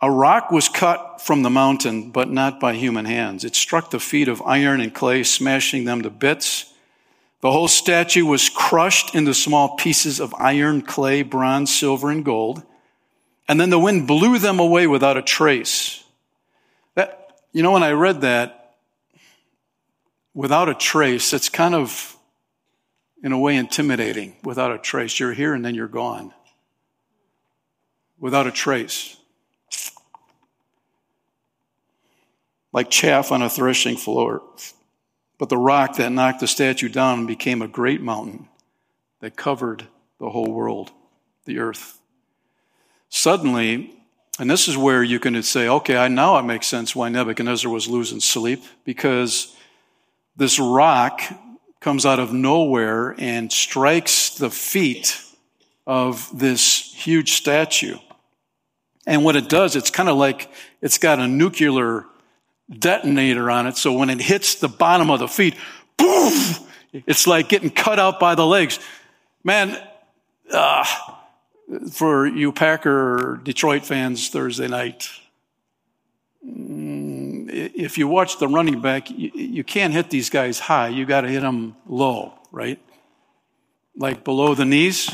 a 0.02 0.12
rock 0.12 0.52
was 0.52 0.70
cut 0.70 1.22
from 1.22 1.42
the 1.42 1.50
mountain, 1.50 2.12
but 2.12 2.30
not 2.30 2.60
by 2.60 2.74
human 2.74 3.06
hands. 3.06 3.44
It 3.44 3.56
struck 3.56 3.90
the 3.90 4.00
feet 4.00 4.28
of 4.28 4.42
iron 4.44 4.80
and 4.80 4.94
clay, 4.94 5.24
smashing 5.24 5.86
them 5.86 6.04
to 6.04 6.10
bits. 6.10 6.72
The 7.42 7.52
whole 7.52 7.68
statue 7.68 8.26
was 8.26 8.50
crushed 8.50 9.16
into 9.16 9.34
small 9.34 9.76
pieces 9.76 10.20
of 10.20 10.36
iron, 10.36 10.82
clay, 10.82 11.24
bronze, 11.24 11.76
silver, 11.76 12.12
and 12.12 12.24
gold. 12.24 12.64
And 13.48 13.60
then 13.60 13.70
the 13.70 13.80
wind 13.80 14.08
blew 14.08 14.38
them 14.38 14.60
away 14.60 14.86
without 14.86 15.18
a 15.18 15.22
trace. 15.22 16.04
That, 16.96 17.40
you 17.52 17.64
know, 17.64 17.72
when 17.72 17.84
I 17.84 17.92
read 17.92 18.22
that, 18.22 18.76
without 20.36 20.70
a 20.70 20.76
trace, 20.76 21.34
it's 21.34 21.50
kind 21.50 21.74
of, 21.74 22.16
in 23.24 23.32
a 23.32 23.40
way, 23.40 23.56
intimidating. 23.56 24.36
Without 24.44 24.72
a 24.72 24.78
trace, 24.78 25.20
you're 25.20 25.34
here 25.34 25.56
and 25.56 25.66
then 25.66 25.74
you're 25.74 25.88
gone. 25.88 26.34
Without 28.20 28.46
a 28.46 28.52
trace. 28.52 29.17
Like 32.74 32.90
chaff 32.90 33.32
on 33.32 33.42
a 33.42 33.50
threshing 33.50 33.98
floor. 33.98 34.42
But 35.38 35.50
the 35.50 35.58
rock 35.58 35.96
that 35.98 36.12
knocked 36.12 36.40
the 36.40 36.48
statue 36.48 36.90
down 36.90 37.26
became 37.26 37.62
a 37.62 37.68
great 37.68 38.02
mountain 38.02 38.48
that 39.20 39.36
covered 39.36 39.88
the 40.20 40.30
whole 40.30 40.52
world, 40.52 40.92
the 41.46 41.60
earth. 41.60 42.00
Suddenly, 43.10 43.94
And 44.40 44.50
this 44.50 44.68
is 44.68 44.78
where 44.78 45.02
you 45.02 45.20
can 45.20 45.42
say, 45.42 45.68
okay, 45.68 45.98
I 45.98 46.08
now 46.10 46.38
it 46.38 46.44
makes 46.44 46.68
sense 46.68 46.96
why 46.96 47.10
Nebuchadnezzar 47.10 47.72
was 47.72 47.88
losing 47.88 48.20
sleep 48.20 48.64
because 48.84 49.56
this 50.36 50.60
rock 50.60 51.22
comes 51.80 52.06
out 52.06 52.20
of 52.20 52.34
nowhere 52.34 53.16
and 53.18 53.52
strikes 53.52 54.36
the 54.36 54.52
feet 54.52 55.20
of 55.88 56.30
this 56.38 56.94
huge 56.94 57.34
statue. 57.34 57.98
And 59.08 59.24
what 59.24 59.36
it 59.36 59.50
does, 59.50 59.76
it's 59.76 59.90
kind 59.90 60.10
of 60.10 60.18
like 60.18 60.52
it's 60.82 60.98
got 60.98 61.20
a 61.20 61.28
nuclear 61.28 62.06
detonator 62.70 63.50
on 63.50 63.68
it. 63.68 63.78
So 63.78 63.94
when 63.94 64.10
it 64.10 64.22
hits 64.22 64.56
the 64.56 64.68
bottom 64.68 65.10
of 65.10 65.20
the 65.20 65.28
feet, 65.28 65.56
boom, 65.98 66.34
it's 66.94 67.28
like 67.28 67.50
getting 67.50 67.70
cut 67.70 68.00
out 68.00 68.20
by 68.20 68.36
the 68.36 68.46
legs. 68.46 68.80
Man, 69.44 69.78
uh, 70.52 70.86
for 71.92 72.28
you 72.28 72.52
Packer 72.52 73.40
Detroit 73.44 73.86
fans 73.86 74.30
Thursday 74.30 74.68
night, 74.68 75.10
mm, 76.46 77.50
if 77.50 77.98
you 77.98 78.08
watch 78.08 78.40
the 78.40 78.48
running 78.48 78.82
back, 78.82 79.10
you, 79.10 79.32
you 79.34 79.64
can't 79.64 79.94
hit 79.94 80.10
these 80.10 80.30
guys 80.30 80.60
high. 80.60 80.90
You 80.90 81.06
got 81.06 81.22
to 81.22 81.30
hit 81.30 81.42
them 81.42 81.76
low, 81.86 82.34
right? 82.52 82.80
Like 83.96 84.24
below 84.24 84.54
the 84.54 84.66
knees. 84.66 85.10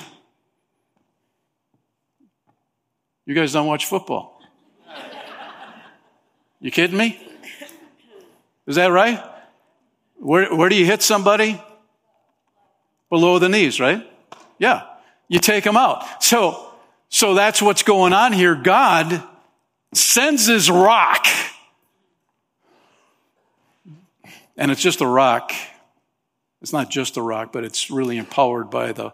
You 3.26 3.34
guys 3.34 3.54
don't 3.54 3.68
watch 3.68 3.86
football. 3.86 4.42
You 6.60 6.72
kidding 6.72 6.98
me? 6.98 7.20
Is 8.68 8.76
that 8.76 8.88
right? 8.88 9.24
Where, 10.16 10.56
where 10.56 10.70
do 10.70 10.76
you 10.76 10.86
hit 10.86 11.02
somebody? 11.02 11.62
Below 13.10 13.40
the 13.40 13.50
knees, 13.50 13.80
right? 13.80 14.10
Yeah. 14.58 14.84
You 15.28 15.40
take 15.40 15.64
them 15.64 15.78
out. 15.78 16.24
So, 16.24 16.74
so 17.10 17.34
that's 17.34 17.62
what's 17.62 17.84
going 17.84 18.14
on 18.14 18.34
here. 18.34 18.56
God 18.56 19.22
sends 19.94 20.46
his 20.48 20.70
rock. 20.70 21.28
And 24.56 24.72
it's 24.72 24.82
just 24.82 25.02
a 25.02 25.08
rock. 25.08 25.52
It's 26.62 26.74
not 26.74 26.90
just 26.90 27.18
a 27.18 27.22
rock, 27.22 27.52
but 27.52 27.64
it's 27.64 27.92
really 27.92 28.18
empowered 28.18 28.70
by 28.70 28.94
the 28.94 29.12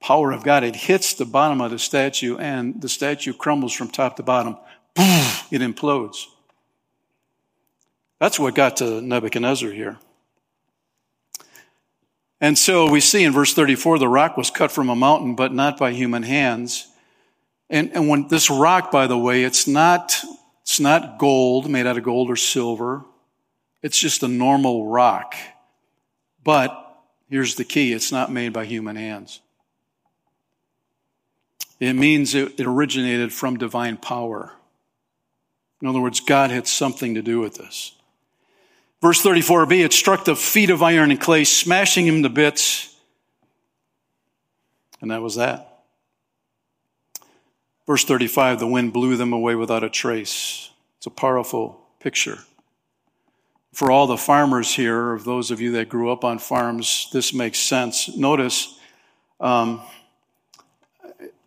power 0.00 0.32
of 0.32 0.44
God. 0.44 0.64
It 0.64 0.76
hits 0.76 1.14
the 1.14 1.24
bottom 1.24 1.60
of 1.60 1.70
the 1.70 1.78
statue 1.78 2.36
and 2.36 2.82
the 2.82 2.88
statue 2.88 3.32
crumbles 3.32 3.72
from 3.72 3.88
top 3.88 4.16
to 4.16 4.22
bottom. 4.22 4.58
It 4.96 5.60
implodes. 5.60 6.26
That's 8.20 8.38
what 8.38 8.54
got 8.54 8.78
to 8.78 9.00
Nebuchadnezzar 9.00 9.70
here. 9.70 9.98
And 12.40 12.58
so 12.58 12.90
we 12.90 13.00
see 13.00 13.24
in 13.24 13.32
verse 13.32 13.54
34 13.54 13.98
the 13.98 14.08
rock 14.08 14.36
was 14.36 14.50
cut 14.50 14.70
from 14.70 14.90
a 14.90 14.96
mountain, 14.96 15.34
but 15.34 15.52
not 15.52 15.78
by 15.78 15.92
human 15.92 16.22
hands. 16.22 16.88
And, 17.70 17.90
and 17.94 18.08
when 18.08 18.28
this 18.28 18.50
rock, 18.50 18.90
by 18.90 19.06
the 19.06 19.18
way, 19.18 19.44
it's 19.44 19.66
not, 19.66 20.22
it's 20.62 20.80
not 20.80 21.18
gold, 21.18 21.70
made 21.70 21.86
out 21.86 21.96
of 21.96 22.04
gold 22.04 22.30
or 22.30 22.36
silver. 22.36 23.04
It's 23.82 23.98
just 23.98 24.22
a 24.22 24.28
normal 24.28 24.86
rock. 24.86 25.34
But 26.42 26.78
here's 27.30 27.54
the 27.54 27.64
key 27.64 27.92
it's 27.92 28.12
not 28.12 28.30
made 28.30 28.52
by 28.52 28.66
human 28.66 28.96
hands. 28.96 29.40
It 31.80 31.94
means 31.94 32.34
it, 32.34 32.60
it 32.60 32.66
originated 32.66 33.32
from 33.32 33.56
divine 33.56 33.96
power. 33.96 34.52
In 35.82 35.88
other 35.88 36.00
words, 36.00 36.20
God 36.20 36.50
had 36.50 36.66
something 36.66 37.14
to 37.14 37.22
do 37.22 37.40
with 37.40 37.56
this. 37.56 37.92
Verse 39.04 39.22
34b, 39.22 39.84
it 39.84 39.92
struck 39.92 40.24
the 40.24 40.34
feet 40.34 40.70
of 40.70 40.82
iron 40.82 41.10
and 41.10 41.20
clay, 41.20 41.44
smashing 41.44 42.06
him 42.06 42.22
to 42.22 42.30
bits. 42.30 42.96
And 45.02 45.10
that 45.10 45.20
was 45.20 45.34
that. 45.34 45.82
Verse 47.86 48.02
35, 48.06 48.60
the 48.60 48.66
wind 48.66 48.94
blew 48.94 49.18
them 49.18 49.34
away 49.34 49.56
without 49.56 49.84
a 49.84 49.90
trace. 49.90 50.70
It's 50.96 51.04
a 51.04 51.10
powerful 51.10 51.82
picture. 52.00 52.38
For 53.74 53.90
all 53.90 54.06
the 54.06 54.16
farmers 54.16 54.74
here, 54.74 55.12
of 55.12 55.24
those 55.24 55.50
of 55.50 55.60
you 55.60 55.72
that 55.72 55.90
grew 55.90 56.10
up 56.10 56.24
on 56.24 56.38
farms, 56.38 57.10
this 57.12 57.34
makes 57.34 57.58
sense. 57.58 58.08
Notice, 58.16 58.80
um, 59.38 59.82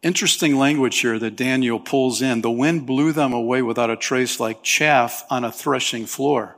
interesting 0.04 0.58
language 0.58 1.00
here 1.00 1.18
that 1.18 1.36
Daniel 1.36 1.80
pulls 1.80 2.22
in. 2.22 2.42
The 2.42 2.52
wind 2.52 2.86
blew 2.86 3.14
them 3.14 3.34
away 3.34 3.64
without 3.64 3.90
a 3.90 3.98
trace 3.98 4.40
like 4.40 4.62
chaff 4.62 5.26
on 5.32 5.44
a 5.44 5.52
threshing 5.52 6.06
floor. 6.06 6.57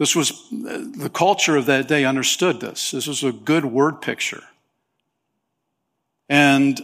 This 0.00 0.16
was 0.16 0.48
the 0.50 1.10
culture 1.12 1.58
of 1.58 1.66
that 1.66 1.86
day 1.86 2.06
understood 2.06 2.58
this. 2.58 2.90
This 2.90 3.06
was 3.06 3.22
a 3.22 3.32
good 3.32 3.66
word 3.66 4.00
picture. 4.00 4.42
And 6.26 6.80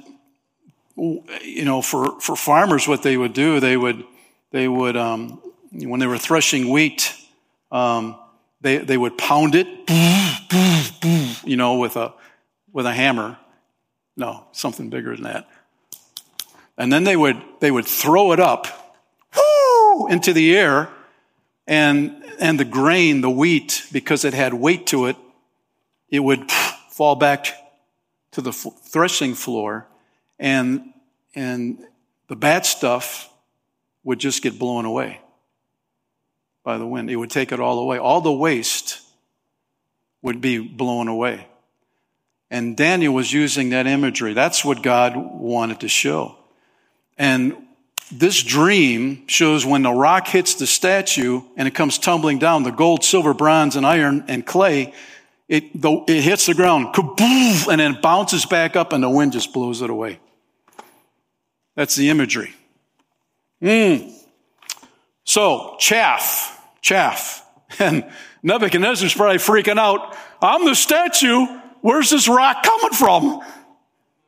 you 0.96 1.64
know, 1.64 1.80
for, 1.80 2.20
for 2.20 2.36
farmers, 2.36 2.86
what 2.86 3.02
they 3.02 3.16
would 3.16 3.32
do, 3.32 3.58
they 3.58 3.74
would 3.74 4.04
they 4.50 4.68
would 4.68 4.98
um, 4.98 5.40
when 5.72 5.98
they 5.98 6.06
were 6.06 6.18
threshing 6.18 6.68
wheat, 6.68 7.14
um, 7.72 8.16
they 8.60 8.76
they 8.76 8.98
would 8.98 9.16
pound 9.16 9.54
it, 9.54 9.66
you 11.42 11.56
know, 11.56 11.78
with 11.78 11.96
a 11.96 12.12
with 12.70 12.84
a 12.84 12.92
hammer. 12.92 13.38
No, 14.14 14.44
something 14.52 14.90
bigger 14.90 15.14
than 15.14 15.24
that. 15.24 15.48
And 16.76 16.92
then 16.92 17.04
they 17.04 17.16
would 17.16 17.42
they 17.60 17.70
would 17.70 17.86
throw 17.86 18.32
it 18.32 18.40
up 18.40 18.98
into 20.10 20.34
the 20.34 20.54
air, 20.54 20.90
and 21.66 22.22
and 22.38 22.60
the 22.60 22.64
grain, 22.64 23.20
the 23.20 23.30
wheat, 23.30 23.86
because 23.92 24.24
it 24.24 24.34
had 24.34 24.54
weight 24.54 24.86
to 24.88 25.06
it, 25.06 25.16
it 26.10 26.20
would 26.20 26.50
fall 26.50 27.16
back 27.16 27.46
to 28.32 28.40
the 28.40 28.52
threshing 28.52 29.34
floor 29.34 29.86
and, 30.38 30.92
and 31.34 31.84
the 32.28 32.36
bad 32.36 32.66
stuff 32.66 33.30
would 34.04 34.18
just 34.18 34.42
get 34.42 34.58
blown 34.58 34.84
away 34.84 35.20
by 36.62 36.78
the 36.78 36.86
wind. 36.86 37.10
It 37.10 37.16
would 37.16 37.30
take 37.30 37.52
it 37.52 37.60
all 37.60 37.78
away. 37.78 37.98
All 37.98 38.20
the 38.20 38.32
waste 38.32 39.00
would 40.22 40.40
be 40.40 40.58
blown 40.58 41.08
away. 41.08 41.46
And 42.50 42.76
Daniel 42.76 43.14
was 43.14 43.32
using 43.32 43.70
that 43.70 43.86
imagery. 43.86 44.32
That's 44.32 44.64
what 44.64 44.82
God 44.82 45.16
wanted 45.16 45.80
to 45.80 45.88
show. 45.88 46.36
And 47.18 47.65
this 48.10 48.42
dream 48.42 49.26
shows 49.26 49.66
when 49.66 49.82
the 49.82 49.92
rock 49.92 50.28
hits 50.28 50.54
the 50.54 50.66
statue 50.66 51.42
and 51.56 51.66
it 51.66 51.74
comes 51.74 51.98
tumbling 51.98 52.38
down, 52.38 52.62
the 52.62 52.70
gold, 52.70 53.04
silver, 53.04 53.34
bronze, 53.34 53.76
and 53.76 53.84
iron 53.84 54.24
and 54.28 54.46
clay, 54.46 54.92
it, 55.48 55.64
it 55.74 56.22
hits 56.22 56.46
the 56.46 56.54
ground, 56.54 56.94
kaboom, 56.94 57.68
and 57.68 57.80
then 57.80 57.98
bounces 58.00 58.46
back 58.46 58.76
up 58.76 58.92
and 58.92 59.02
the 59.02 59.10
wind 59.10 59.32
just 59.32 59.52
blows 59.52 59.82
it 59.82 59.90
away. 59.90 60.20
That's 61.74 61.94
the 61.96 62.10
imagery. 62.10 62.54
Mm. 63.62 64.12
So, 65.24 65.76
chaff, 65.78 66.60
chaff. 66.80 67.42
And 67.80 68.08
Nebuchadnezzar's 68.44 69.12
probably 69.12 69.38
freaking 69.38 69.76
out. 69.76 70.16
I'm 70.40 70.64
the 70.64 70.76
statue. 70.76 71.46
Where's 71.80 72.10
this 72.10 72.28
rock 72.28 72.62
coming 72.62 72.92
from? 72.92 73.42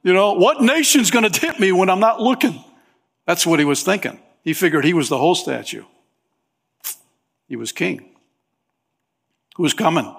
You 0.02 0.12
know, 0.12 0.34
what 0.34 0.60
nation's 0.60 1.12
going 1.12 1.30
to 1.30 1.40
hit 1.40 1.60
me 1.60 1.70
when 1.70 1.88
I'm 1.88 2.00
not 2.00 2.20
looking? 2.20 2.62
That's 3.28 3.46
what 3.46 3.58
he 3.58 3.66
was 3.66 3.82
thinking. 3.82 4.18
He 4.42 4.54
figured 4.54 4.86
he 4.86 4.94
was 4.94 5.10
the 5.10 5.18
whole 5.18 5.34
statue. 5.34 5.84
He 7.46 7.56
was 7.56 7.72
king. 7.72 8.16
Who's 9.56 9.74
coming? 9.74 10.16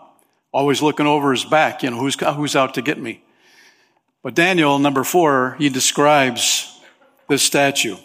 Always 0.52 0.84
looking 0.84 1.08
over 1.08 1.32
his 1.32 1.44
back, 1.44 1.82
you 1.82 1.90
know, 1.90 1.98
who's, 1.98 2.14
who's 2.36 2.56
out 2.56 2.76
to 2.76 2.84
get 2.84 3.00
me? 3.00 3.24
But 4.22 4.36
Daniel, 4.36 4.78
number 4.78 5.04
four, 5.04 5.56
he 5.58 5.70
describes 5.70 6.80
this 7.28 7.42
statue. 7.42 7.96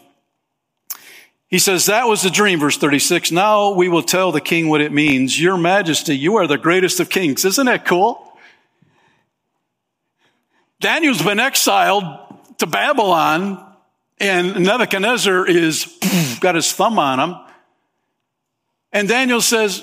He 1.49 1.59
says, 1.59 1.85
That 1.85 2.05
was 2.05 2.23
the 2.23 2.31
dream, 2.31 2.59
verse 2.59 2.79
36. 2.79 3.31
Now 3.31 3.73
we 3.73 3.90
will 3.90 4.03
tell 4.03 4.33
the 4.33 4.40
king 4.40 4.71
what 4.71 4.81
it 4.81 4.90
means. 4.90 5.38
Your 5.38 5.59
majesty, 5.59 6.17
you 6.17 6.37
are 6.37 6.47
the 6.47 6.57
greatest 6.57 6.99
of 6.99 7.11
kings. 7.11 7.45
Isn't 7.45 7.67
that 7.67 7.85
cool? 7.85 8.38
Daniel's 10.81 11.21
been 11.21 11.40
exiled 11.40 12.05
to 12.57 12.67
Babylon 12.67 13.73
and 14.18 14.64
Nebuchadnezzar 14.64 15.46
is 15.46 15.87
got 16.40 16.55
his 16.55 16.72
thumb 16.72 16.98
on 16.98 17.20
him. 17.20 17.37
And 18.92 19.09
Daniel 19.09 19.40
says, 19.40 19.83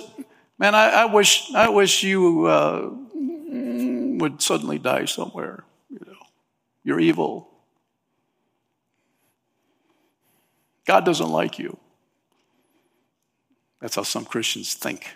Man, 0.58 0.76
I, 0.76 0.90
I 0.90 1.06
wish, 1.06 1.52
I 1.56 1.70
wish 1.70 2.04
you 2.04 2.46
uh, 2.46 2.92
would 3.16 4.42
suddenly 4.44 4.78
die 4.78 5.06
somewhere. 5.06 5.64
You 5.90 6.00
know, 6.06 6.18
you're 6.84 7.00
evil. 7.00 7.50
God 10.86 11.04
doesn't 11.04 11.30
like 11.30 11.58
you. 11.58 11.78
That's 13.80 13.96
how 13.96 14.04
some 14.04 14.24
Christians 14.24 14.76
think. 14.76 15.08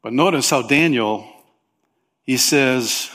But 0.00 0.12
notice 0.12 0.50
how 0.50 0.62
Daniel, 0.62 1.26
he 2.22 2.36
says, 2.36 3.10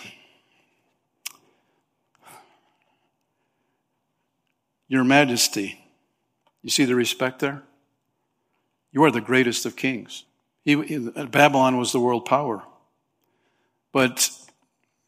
Your 4.90 5.06
Majesty. 5.06 5.80
You 6.62 6.70
see 6.70 6.84
the 6.84 6.96
respect 6.96 7.40
there? 7.40 7.64
You 8.92 9.04
are 9.04 9.12
the 9.12 9.22
greatest 9.22 9.66
of 9.66 9.76
kings. 9.76 10.26
He, 10.66 10.76
Babylon 10.76 11.78
was 11.78 11.92
the 11.94 12.00
world 12.00 12.26
power. 12.26 12.64
But 13.94 14.30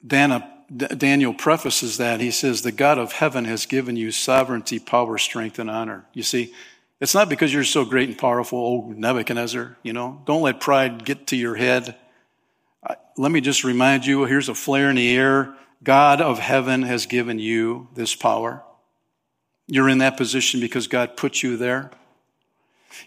Dana, 0.06 0.36
uh, 0.36 0.48
D- 0.74 0.96
Daniel 0.96 1.34
prefaces 1.34 1.98
that. 1.98 2.22
He 2.22 2.32
says, 2.32 2.62
The 2.62 2.72
God 2.72 2.98
of 2.98 3.12
heaven 3.12 3.46
has 3.46 3.66
given 3.66 3.98
you 3.98 4.12
sovereignty, 4.12 4.80
power, 4.80 5.18
strength, 5.18 5.60
and 5.60 5.70
honor. 5.70 6.06
You 6.14 6.24
see, 6.24 6.54
it's 7.02 7.14
not 7.14 7.28
because 7.28 7.54
you're 7.54 7.64
so 7.64 7.84
great 7.84 8.08
and 8.08 8.18
powerful, 8.18 8.60
old 8.60 8.98
Nebuchadnezzar, 8.98 9.76
you 9.84 9.92
know. 9.92 10.22
Don't 10.26 10.44
let 10.44 10.62
pride 10.62 11.04
get 11.04 11.28
to 11.28 11.36
your 11.36 11.56
head. 11.56 11.98
Let 13.18 13.32
me 13.32 13.42
just 13.42 13.64
remind 13.64 14.06
you 14.06 14.24
here's 14.24 14.50
a 14.50 14.56
flare 14.56 14.90
in 14.90 14.96
the 14.96 15.16
air. 15.16 15.54
God 15.84 16.22
of 16.22 16.40
heaven 16.40 16.84
has 16.84 17.06
given 17.08 17.40
you 17.40 17.90
this 17.94 18.16
power. 18.16 18.64
You're 19.68 19.90
in 19.90 20.00
that 20.00 20.18
position 20.18 20.60
because 20.60 20.88
God 20.88 21.16
put 21.16 21.44
you 21.44 21.58
there. 21.58 21.92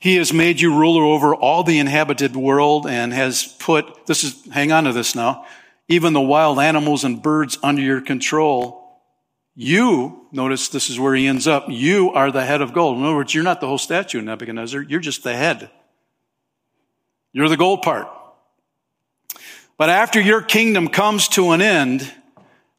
He 0.00 0.16
has 0.16 0.32
made 0.32 0.60
you 0.60 0.74
ruler 0.74 1.04
over 1.04 1.34
all 1.34 1.62
the 1.62 1.78
inhabited 1.78 2.34
world 2.34 2.86
and 2.86 3.12
has 3.12 3.44
put, 3.44 4.06
this 4.06 4.24
is, 4.24 4.44
hang 4.50 4.72
on 4.72 4.84
to 4.84 4.92
this 4.92 5.14
now, 5.14 5.46
even 5.88 6.12
the 6.12 6.20
wild 6.20 6.58
animals 6.58 7.04
and 7.04 7.22
birds 7.22 7.58
under 7.62 7.82
your 7.82 8.00
control. 8.00 8.98
You, 9.54 10.26
notice 10.32 10.68
this 10.68 10.90
is 10.90 10.98
where 10.98 11.14
he 11.14 11.26
ends 11.26 11.46
up, 11.46 11.66
you 11.68 12.10
are 12.10 12.32
the 12.32 12.44
head 12.44 12.60
of 12.60 12.72
gold. 12.72 12.98
In 12.98 13.04
other 13.04 13.14
words, 13.14 13.34
you're 13.34 13.44
not 13.44 13.60
the 13.60 13.68
whole 13.68 13.78
statue, 13.78 14.20
Nebuchadnezzar. 14.20 14.82
You're 14.82 15.00
just 15.00 15.22
the 15.22 15.36
head. 15.36 15.70
You're 17.32 17.48
the 17.48 17.56
gold 17.56 17.82
part. 17.82 18.08
But 19.76 19.90
after 19.90 20.20
your 20.20 20.40
kingdom 20.40 20.88
comes 20.88 21.28
to 21.28 21.50
an 21.50 21.60
end, 21.60 22.10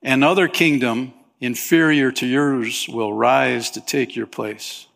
another 0.01 0.47
kingdom 0.47 1.13
inferior 1.39 2.11
to 2.13 2.25
yours 2.25 2.87
will 2.87 3.13
rise 3.13 3.71
to 3.71 3.81
take 3.81 4.15
your 4.15 4.27
place. 4.27 4.87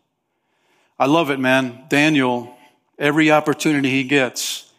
I 0.98 1.06
love 1.06 1.30
it, 1.30 1.38
man. 1.38 1.84
Daniel, 1.88 2.56
every 2.98 3.30
opportunity 3.30 3.90
he 3.90 4.04
gets, 4.04 4.70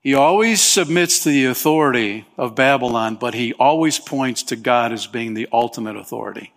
he 0.00 0.14
always 0.14 0.62
submits 0.62 1.22
to 1.24 1.28
the 1.28 1.46
authority 1.46 2.26
of 2.38 2.54
Babylon, 2.54 3.16
but 3.16 3.34
he 3.34 3.52
always 3.54 3.98
points 3.98 4.42
to 4.44 4.56
God 4.56 4.92
as 4.92 5.06
being 5.06 5.34
the 5.34 5.48
ultimate 5.52 5.96
authority. 5.96 6.52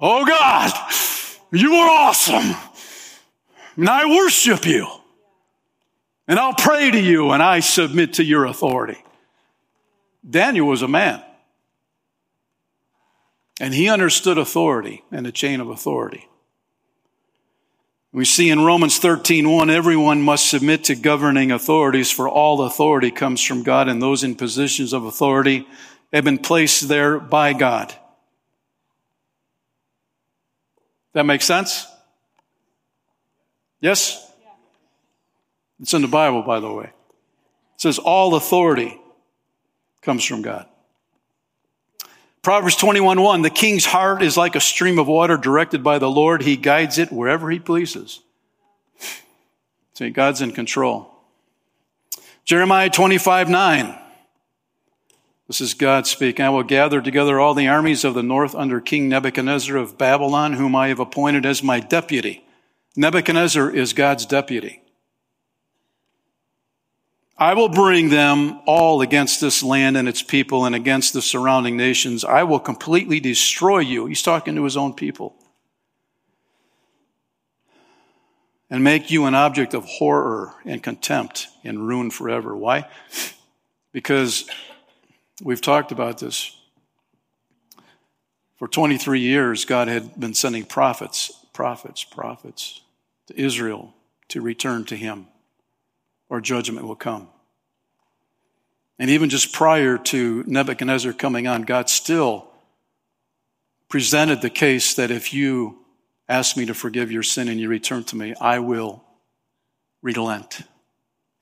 Oh 0.00 0.24
God, 0.24 0.72
you 1.52 1.74
are 1.74 2.08
awesome. 2.08 2.56
And 3.76 3.88
I 3.88 4.06
worship 4.06 4.66
you. 4.66 4.86
And 6.28 6.38
I'll 6.38 6.54
pray 6.54 6.90
to 6.90 7.00
you 7.00 7.30
and 7.30 7.42
I 7.42 7.60
submit 7.60 8.14
to 8.14 8.24
your 8.24 8.46
authority. 8.46 8.98
Daniel 10.28 10.66
was 10.66 10.82
a 10.82 10.88
man. 10.88 11.22
And 13.60 13.72
he 13.72 13.88
understood 13.88 14.38
authority 14.38 15.02
and 15.10 15.24
the 15.24 15.32
chain 15.32 15.60
of 15.60 15.68
authority. 15.68 16.28
We 18.12 18.24
see 18.24 18.48
in 18.50 18.64
Romans 18.64 18.98
13, 18.98 19.48
1, 19.48 19.70
everyone 19.70 20.22
must 20.22 20.48
submit 20.48 20.84
to 20.84 20.94
governing 20.94 21.50
authorities, 21.50 22.10
for 22.10 22.28
all 22.28 22.62
authority 22.62 23.10
comes 23.10 23.42
from 23.42 23.62
God, 23.62 23.88
and 23.88 24.00
those 24.00 24.24
in 24.24 24.36
positions 24.36 24.92
of 24.92 25.04
authority 25.04 25.66
have 26.12 26.24
been 26.24 26.38
placed 26.38 26.88
there 26.88 27.18
by 27.18 27.52
God. 27.52 27.94
That 31.12 31.24
makes 31.24 31.44
sense? 31.44 31.86
Yes? 33.80 34.30
It's 35.80 35.94
in 35.94 36.02
the 36.02 36.08
Bible, 36.08 36.42
by 36.42 36.60
the 36.60 36.72
way. 36.72 36.84
It 36.84 37.80
says 37.80 37.98
all 37.98 38.34
authority 38.34 38.98
comes 40.00 40.24
from 40.24 40.42
God. 40.42 40.66
Proverbs 42.46 42.76
21 42.76 43.20
1, 43.20 43.42
the 43.42 43.50
king's 43.50 43.86
heart 43.86 44.22
is 44.22 44.36
like 44.36 44.54
a 44.54 44.60
stream 44.60 45.00
of 45.00 45.08
water 45.08 45.36
directed 45.36 45.82
by 45.82 45.98
the 45.98 46.08
Lord. 46.08 46.42
He 46.42 46.56
guides 46.56 46.96
it 46.96 47.10
wherever 47.10 47.50
he 47.50 47.58
pleases. 47.58 48.20
See, 49.94 50.10
God's 50.10 50.40
in 50.40 50.52
control. 50.52 51.10
Jeremiah 52.44 52.88
25 52.88 53.48
9. 53.48 53.98
This 55.48 55.60
is 55.60 55.74
God 55.74 56.06
speaking. 56.06 56.44
I 56.44 56.50
will 56.50 56.62
gather 56.62 57.02
together 57.02 57.40
all 57.40 57.52
the 57.52 57.66
armies 57.66 58.04
of 58.04 58.14
the 58.14 58.22
north 58.22 58.54
under 58.54 58.80
King 58.80 59.08
Nebuchadnezzar 59.08 59.76
of 59.76 59.98
Babylon, 59.98 60.52
whom 60.52 60.76
I 60.76 60.86
have 60.86 61.00
appointed 61.00 61.44
as 61.44 61.64
my 61.64 61.80
deputy. 61.80 62.46
Nebuchadnezzar 62.94 63.74
is 63.74 63.92
God's 63.92 64.24
deputy. 64.24 64.82
I 67.38 67.52
will 67.52 67.68
bring 67.68 68.08
them 68.08 68.60
all 68.64 69.02
against 69.02 69.42
this 69.42 69.62
land 69.62 69.96
and 69.96 70.08
its 70.08 70.22
people 70.22 70.64
and 70.64 70.74
against 70.74 71.12
the 71.12 71.20
surrounding 71.20 71.76
nations. 71.76 72.24
I 72.24 72.44
will 72.44 72.60
completely 72.60 73.20
destroy 73.20 73.80
you. 73.80 74.06
He's 74.06 74.22
talking 74.22 74.54
to 74.54 74.64
his 74.64 74.76
own 74.76 74.94
people. 74.94 75.34
And 78.70 78.82
make 78.82 79.10
you 79.10 79.26
an 79.26 79.34
object 79.34 79.74
of 79.74 79.84
horror 79.84 80.54
and 80.64 80.82
contempt 80.82 81.48
and 81.62 81.86
ruin 81.86 82.10
forever. 82.10 82.56
Why? 82.56 82.88
Because 83.92 84.46
we've 85.42 85.62
talked 85.62 85.90
about 85.90 86.18
this. 86.18 86.54
For 88.58 88.68
23 88.68 89.20
years, 89.20 89.64
God 89.64 89.88
had 89.88 90.20
been 90.20 90.34
sending 90.34 90.66
prophets, 90.66 91.30
prophets, 91.54 92.04
prophets 92.04 92.82
to 93.28 93.40
Israel 93.40 93.94
to 94.28 94.42
return 94.42 94.84
to 94.86 94.96
Him 94.96 95.28
or 96.28 96.40
judgment 96.40 96.86
will 96.86 96.96
come. 96.96 97.28
And 98.98 99.10
even 99.10 99.28
just 99.28 99.52
prior 99.52 99.98
to 99.98 100.42
Nebuchadnezzar 100.46 101.12
coming 101.12 101.46
on, 101.46 101.62
God 101.62 101.90
still 101.90 102.48
presented 103.88 104.40
the 104.40 104.50
case 104.50 104.94
that 104.94 105.10
if 105.10 105.32
you 105.32 105.78
ask 106.28 106.56
me 106.56 106.66
to 106.66 106.74
forgive 106.74 107.12
your 107.12 107.22
sin 107.22 107.48
and 107.48 107.60
you 107.60 107.68
return 107.68 108.04
to 108.04 108.16
me, 108.16 108.34
I 108.40 108.58
will 108.58 109.04
relent 110.02 110.62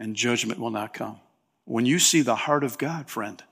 and 0.01 0.17
judgment 0.17 0.59
will 0.59 0.71
not 0.71 0.93
come. 0.93 1.21
When 1.65 1.87
you 1.87 1.99
see 1.99 2.23
the 2.23 2.35
heart 2.35 2.65
of 2.65 2.77
God, 2.77 3.09
friend, 3.09 3.43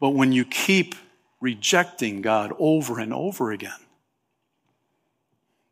but 0.00 0.10
when 0.10 0.32
you 0.32 0.44
keep 0.44 0.94
rejecting 1.40 2.22
God 2.22 2.52
over 2.58 2.98
and 3.00 3.12
over 3.12 3.50
again, 3.50 3.72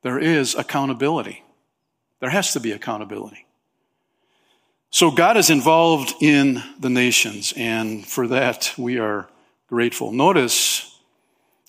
there 0.03 0.19
is 0.19 0.55
accountability. 0.55 1.44
There 2.25 2.31
has 2.31 2.55
to 2.55 2.61
be 2.61 2.73
accountability. 2.73 3.45
So 4.89 5.11
God 5.11 5.37
is 5.37 5.51
involved 5.51 6.15
in 6.23 6.63
the 6.81 6.89
nations, 6.89 7.53
and 7.55 8.07
for 8.07 8.27
that 8.29 8.73
we 8.79 8.97
are 8.99 9.29
grateful. 9.69 10.11
Notice 10.11 10.99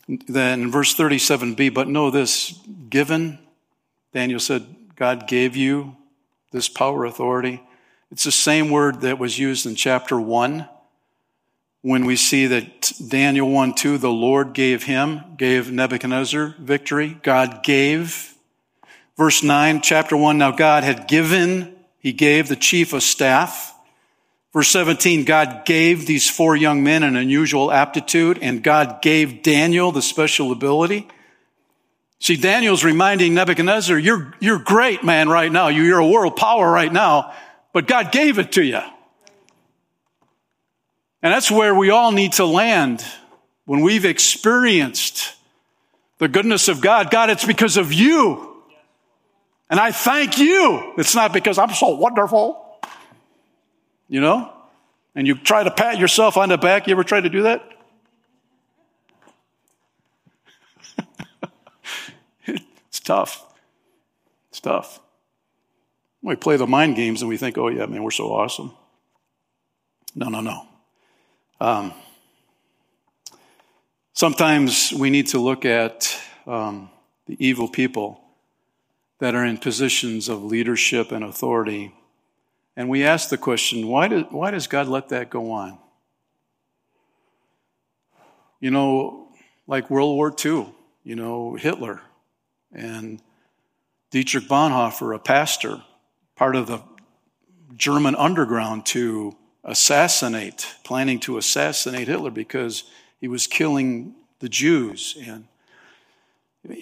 that 0.07 0.57
in 0.57 0.71
verse 0.71 0.95
37b, 0.95 1.73
but 1.73 1.89
know 1.89 2.09
this, 2.09 2.57
given, 2.89 3.37
Daniel 4.13 4.39
said, 4.39 4.65
God 4.95 5.27
gave 5.27 5.57
you 5.57 5.97
this 6.53 6.69
power 6.69 7.03
authority. 7.03 7.61
It's 8.09 8.23
the 8.23 8.31
same 8.31 8.69
word 8.69 9.01
that 9.01 9.19
was 9.19 9.37
used 9.37 9.65
in 9.65 9.75
chapter 9.75 10.17
1 10.17 10.69
when 11.81 12.05
we 12.05 12.15
see 12.15 12.47
that 12.47 12.93
Daniel 13.05 13.49
1 13.49 13.73
2, 13.73 13.97
the 13.97 14.09
Lord 14.09 14.53
gave 14.53 14.83
him, 14.83 15.19
gave 15.35 15.69
Nebuchadnezzar 15.69 16.55
victory. 16.59 17.19
God 17.23 17.61
gave 17.61 18.34
Verse 19.17 19.43
9, 19.43 19.81
chapter 19.81 20.17
1, 20.17 20.37
now 20.37 20.51
God 20.51 20.83
had 20.83 21.07
given, 21.07 21.75
he 21.99 22.11
gave 22.11 22.47
the 22.47 22.55
chief 22.55 22.91
of 22.91 23.01
staff. 23.01 23.73
Verse 24.51 24.69
17, 24.69 25.23
God 25.23 25.65
gave 25.65 26.05
these 26.05 26.29
four 26.29 26.55
young 26.55 26.83
men 26.83 27.03
an 27.03 27.15
unusual 27.15 27.71
aptitude, 27.71 28.39
and 28.41 28.61
God 28.61 29.01
gave 29.01 29.41
Daniel 29.41 29.91
the 29.91 30.01
special 30.01 30.51
ability. 30.51 31.07
See, 32.19 32.35
Daniel's 32.35 32.83
reminding 32.83 33.33
Nebuchadnezzar, 33.33 33.97
you're, 33.97 34.33
you're 34.39 34.59
great, 34.59 35.03
man, 35.03 35.29
right 35.29 35.51
now. 35.51 35.67
You're 35.67 35.99
a 35.99 36.07
world 36.07 36.35
power 36.35 36.69
right 36.69 36.91
now, 36.91 37.33
but 37.71 37.87
God 37.87 38.11
gave 38.11 38.39
it 38.39 38.53
to 38.53 38.63
you. 38.63 38.81
And 41.21 41.33
that's 41.33 41.51
where 41.51 41.73
we 41.73 41.89
all 41.89 42.11
need 42.11 42.33
to 42.33 42.45
land 42.45 43.03
when 43.65 43.81
we've 43.81 44.05
experienced 44.05 45.35
the 46.17 46.27
goodness 46.27 46.67
of 46.67 46.81
God. 46.81 47.11
God, 47.11 47.29
it's 47.29 47.45
because 47.45 47.77
of 47.77 47.91
you. 47.91 48.54
And 49.69 49.79
I 49.79 49.91
thank 49.91 50.37
you. 50.37 50.93
It's 50.97 51.15
not 51.15 51.33
because 51.33 51.57
I'm 51.57 51.73
so 51.73 51.95
wonderful, 51.95 52.79
you 54.07 54.21
know? 54.21 54.51
And 55.15 55.25
you 55.25 55.35
try 55.35 55.63
to 55.63 55.71
pat 55.71 55.97
yourself 55.97 56.37
on 56.37 56.49
the 56.49 56.57
back. 56.57 56.87
You 56.87 56.91
ever 56.91 57.03
try 57.03 57.21
to 57.21 57.29
do 57.29 57.43
that? 57.43 57.63
it's 62.45 62.99
tough. 62.99 63.43
It's 64.49 64.59
tough. 64.59 64.99
We 66.21 66.35
play 66.35 66.57
the 66.57 66.67
mind 66.67 66.95
games 66.95 67.21
and 67.21 67.29
we 67.29 67.37
think, 67.37 67.57
oh, 67.57 67.69
yeah, 67.69 67.85
man, 67.85 68.03
we're 68.03 68.11
so 68.11 68.31
awesome. 68.31 68.73
No, 70.15 70.29
no, 70.29 70.41
no. 70.41 70.67
Um, 71.59 71.93
sometimes 74.13 74.93
we 74.93 75.09
need 75.09 75.27
to 75.27 75.39
look 75.39 75.65
at 75.65 76.19
um, 76.45 76.89
the 77.25 77.35
evil 77.45 77.67
people 77.67 78.24
that 79.19 79.35
are 79.35 79.45
in 79.45 79.57
positions 79.57 80.27
of 80.29 80.43
leadership 80.43 81.11
and 81.11 81.23
authority. 81.23 81.93
And 82.75 82.89
we 82.89 83.03
ask 83.03 83.29
the 83.29 83.37
question 83.37 83.87
why, 83.87 84.07
do, 84.07 84.21
why 84.29 84.51
does 84.51 84.67
God 84.67 84.87
let 84.87 85.09
that 85.09 85.29
go 85.29 85.51
on? 85.51 85.77
You 88.59 88.71
know, 88.71 89.29
like 89.67 89.89
World 89.89 90.15
War 90.15 90.33
II, 90.43 90.67
you 91.03 91.15
know, 91.15 91.55
Hitler 91.55 92.01
and 92.73 93.21
Dietrich 94.11 94.45
Bonhoeffer, 94.45 95.15
a 95.15 95.19
pastor, 95.19 95.81
part 96.35 96.55
of 96.55 96.67
the 96.67 96.81
German 97.75 98.15
underground 98.15 98.85
to 98.87 99.35
assassinate, 99.63 100.75
planning 100.83 101.19
to 101.21 101.37
assassinate 101.37 102.07
Hitler 102.07 102.31
because 102.31 102.83
he 103.19 103.27
was 103.27 103.47
killing 103.47 104.15
the 104.39 104.49
Jews. 104.49 105.17
And 105.25 105.47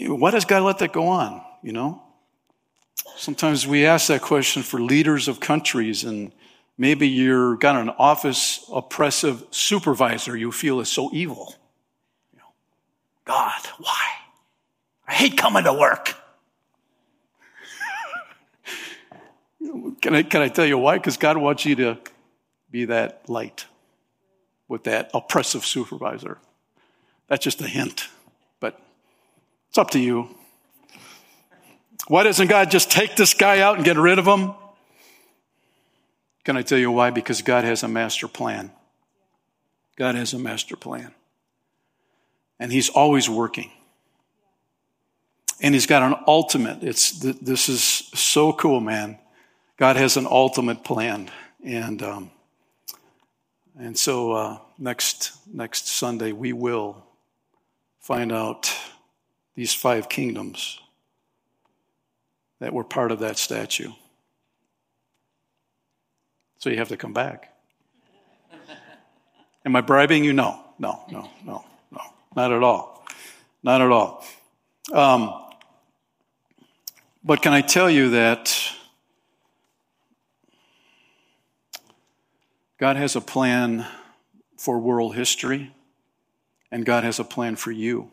why 0.07 0.31
does 0.31 0.45
God 0.45 0.63
let 0.63 0.79
that 0.79 0.93
go 0.93 1.07
on? 1.07 1.41
You 1.61 1.73
know? 1.73 2.01
Sometimes 3.15 3.67
we 3.67 3.85
ask 3.85 4.07
that 4.07 4.21
question 4.21 4.63
for 4.63 4.81
leaders 4.81 5.27
of 5.27 5.39
countries, 5.39 6.03
and 6.03 6.31
maybe 6.77 7.07
you're 7.07 7.55
got 7.55 7.75
an 7.75 7.89
office 7.89 8.65
oppressive 8.71 9.43
supervisor 9.51 10.35
you 10.35 10.51
feel 10.51 10.79
is 10.79 10.89
so 10.89 11.09
evil. 11.13 11.55
You 12.33 12.39
know, 12.39 12.53
God, 13.25 13.61
why? 13.79 14.07
I 15.07 15.13
hate 15.13 15.37
coming 15.37 15.63
to 15.65 15.73
work. 15.73 16.15
can, 20.01 20.15
I, 20.15 20.23
can 20.23 20.41
I 20.41 20.47
tell 20.47 20.65
you 20.65 20.77
why? 20.77 20.97
Because 20.97 21.17
God 21.17 21.37
wants 21.37 21.65
you 21.65 21.75
to 21.75 21.97
be 22.71 22.85
that 22.85 23.29
light 23.29 23.67
with 24.67 24.85
that 24.85 25.11
oppressive 25.13 25.65
supervisor. 25.65 26.39
That's 27.27 27.43
just 27.43 27.61
a 27.61 27.67
hint, 27.67 28.09
but 28.59 28.79
it's 29.69 29.77
up 29.77 29.91
to 29.91 29.99
you. 29.99 30.35
Why 32.07 32.23
doesn't 32.23 32.47
God 32.47 32.69
just 32.69 32.91
take 32.91 33.15
this 33.15 33.33
guy 33.33 33.59
out 33.59 33.77
and 33.77 33.85
get 33.85 33.97
rid 33.97 34.19
of 34.19 34.25
him? 34.25 34.53
Can 36.43 36.57
I 36.57 36.61
tell 36.61 36.77
you 36.77 36.91
why? 36.91 37.09
Because 37.09 37.41
God 37.41 37.63
has 37.63 37.83
a 37.83 37.87
master 37.87 38.27
plan. 38.27 38.71
God 39.95 40.15
has 40.15 40.33
a 40.33 40.39
master 40.39 40.75
plan. 40.75 41.13
And 42.59 42.71
He's 42.71 42.89
always 42.89 43.29
working. 43.29 43.71
And 45.61 45.73
He's 45.73 45.85
got 45.85 46.03
an 46.03 46.19
ultimate. 46.27 46.83
It's, 46.83 47.11
this 47.19 47.69
is 47.69 47.81
so 47.81 48.51
cool, 48.51 48.81
man. 48.81 49.17
God 49.77 49.95
has 49.95 50.17
an 50.17 50.27
ultimate 50.29 50.83
plan. 50.83 51.29
And, 51.63 52.03
um, 52.03 52.31
and 53.79 53.97
so 53.97 54.33
uh, 54.33 54.57
next, 54.77 55.31
next 55.47 55.87
Sunday, 55.87 56.33
we 56.33 56.51
will 56.51 57.05
find 58.01 58.33
out 58.33 58.73
these 59.55 59.73
five 59.73 60.09
kingdoms 60.09 60.79
that 62.59 62.73
were 62.73 62.83
part 62.83 63.11
of 63.11 63.19
that 63.19 63.37
statue. 63.37 63.91
So 66.59 66.69
you 66.69 66.77
have 66.77 66.89
to 66.89 66.97
come 66.97 67.13
back. 67.13 67.53
Am 69.65 69.75
I 69.75 69.81
bribing 69.81 70.23
you? 70.23 70.33
No, 70.33 70.63
no, 70.79 71.03
no, 71.11 71.29
no, 71.45 71.65
no, 71.91 72.01
not 72.35 72.51
at 72.51 72.63
all. 72.63 73.05
Not 73.63 73.81
at 73.81 73.91
all. 73.91 74.25
Um, 74.91 75.41
but 77.23 77.41
can 77.41 77.53
I 77.53 77.61
tell 77.61 77.89
you 77.89 78.11
that 78.11 78.53
God 82.83 82.97
has 82.97 83.15
a 83.15 83.21
plan 83.21 83.85
for 84.57 84.77
world 84.77 85.15
history, 85.15 85.73
and 86.71 86.85
God 86.85 87.03
has 87.03 87.19
a 87.19 87.23
plan 87.23 87.55
for 87.55 87.71
you. 87.71 88.11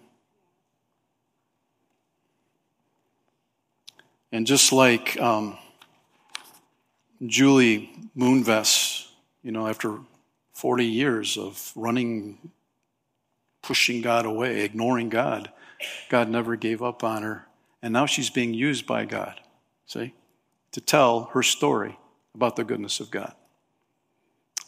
And 4.32 4.46
just 4.46 4.72
like 4.72 5.20
um, 5.20 5.58
Julie 7.26 7.90
Moonves, 8.16 9.08
you 9.42 9.50
know, 9.50 9.66
after 9.66 9.98
40 10.54 10.86
years 10.86 11.36
of 11.36 11.72
running, 11.74 12.50
pushing 13.62 14.02
God 14.02 14.26
away, 14.26 14.62
ignoring 14.62 15.08
God, 15.08 15.50
God 16.08 16.28
never 16.28 16.54
gave 16.56 16.82
up 16.82 17.02
on 17.02 17.22
her. 17.22 17.46
And 17.82 17.92
now 17.92 18.06
she's 18.06 18.30
being 18.30 18.54
used 18.54 18.86
by 18.86 19.04
God, 19.04 19.40
see, 19.86 20.14
to 20.72 20.80
tell 20.80 21.24
her 21.32 21.42
story 21.42 21.98
about 22.34 22.56
the 22.56 22.64
goodness 22.64 23.00
of 23.00 23.10
God. 23.10 23.34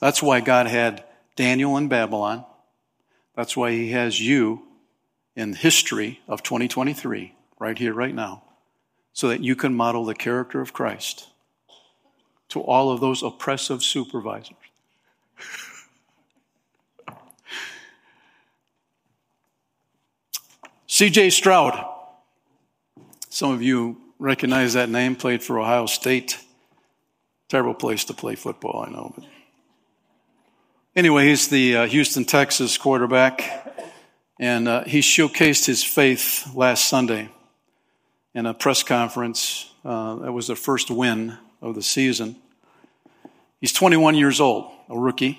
That's 0.01 0.23
why 0.23 0.41
God 0.41 0.67
had 0.67 1.05
Daniel 1.37 1.77
in 1.77 1.89
Babylon. 1.89 2.45
That's 3.37 3.57
why 3.57 3.71
he 3.71 3.93
has 3.93 4.21
you 4.21 4.63
in 5.37 5.53
history 5.53 6.21
of 6.27 6.43
2023, 6.43 7.35
right 7.61 7.79
here, 7.79 7.95
right 7.95 8.15
now 8.15 8.43
so 9.13 9.29
that 9.29 9.41
you 9.41 9.55
can 9.55 9.75
model 9.75 10.05
the 10.05 10.15
character 10.15 10.61
of 10.61 10.73
Christ 10.73 11.29
to 12.49 12.61
all 12.61 12.91
of 12.91 13.01
those 13.01 13.23
oppressive 13.23 13.83
supervisors. 13.83 14.57
CJ 20.89 21.33
Stroud. 21.33 21.89
Some 23.31 23.51
of 23.53 23.63
you 23.63 23.97
recognize 24.19 24.75
that 24.75 24.91
name, 24.91 25.17
played 25.17 25.43
for 25.43 25.59
Ohio 25.59 25.87
State. 25.87 26.39
Terrible 27.49 27.75
place 27.75 28.05
to 28.05 28.15
play 28.15 28.35
football, 28.35 28.85
I 28.87 28.91
know. 28.91 29.13
But 29.17 29.25
anyway, 30.95 31.29
he's 31.29 31.49
the 31.49 31.77
uh, 31.77 31.87
Houston, 31.87 32.27
Texas 32.27 32.77
quarterback, 32.77 33.43
and 34.39 34.69
uh, 34.69 34.85
he 34.85 35.01
showcased 35.01 35.65
his 35.65 35.83
faith 35.83 36.55
last 36.55 36.89
Sunday 36.89 37.31
in 38.35 38.47
a 38.47 38.55
press 38.55 38.83
conference. 38.83 39.73
Uh, 39.85 40.17
that 40.17 40.33
was 40.33 40.47
the 40.47 40.57
first 40.57 40.91
win 40.91 41.37
of 41.61 41.75
the 41.75 41.83
season. 41.83 42.37
He's 43.61 43.73
21 43.73 44.15
years 44.15 44.41
old, 44.41 44.73
a 44.89 44.99
rookie. 44.99 45.39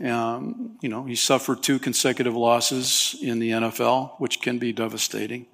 Um, 0.00 0.76
you 0.80 0.88
know, 0.88 1.04
he 1.04 1.14
suffered 1.14 1.62
two 1.62 1.78
consecutive 1.78 2.34
losses 2.34 3.16
in 3.22 3.38
the 3.38 3.50
NFL, 3.50 4.18
which 4.18 4.40
can 4.40 4.58
be 4.58 4.72
devastating 4.72 5.46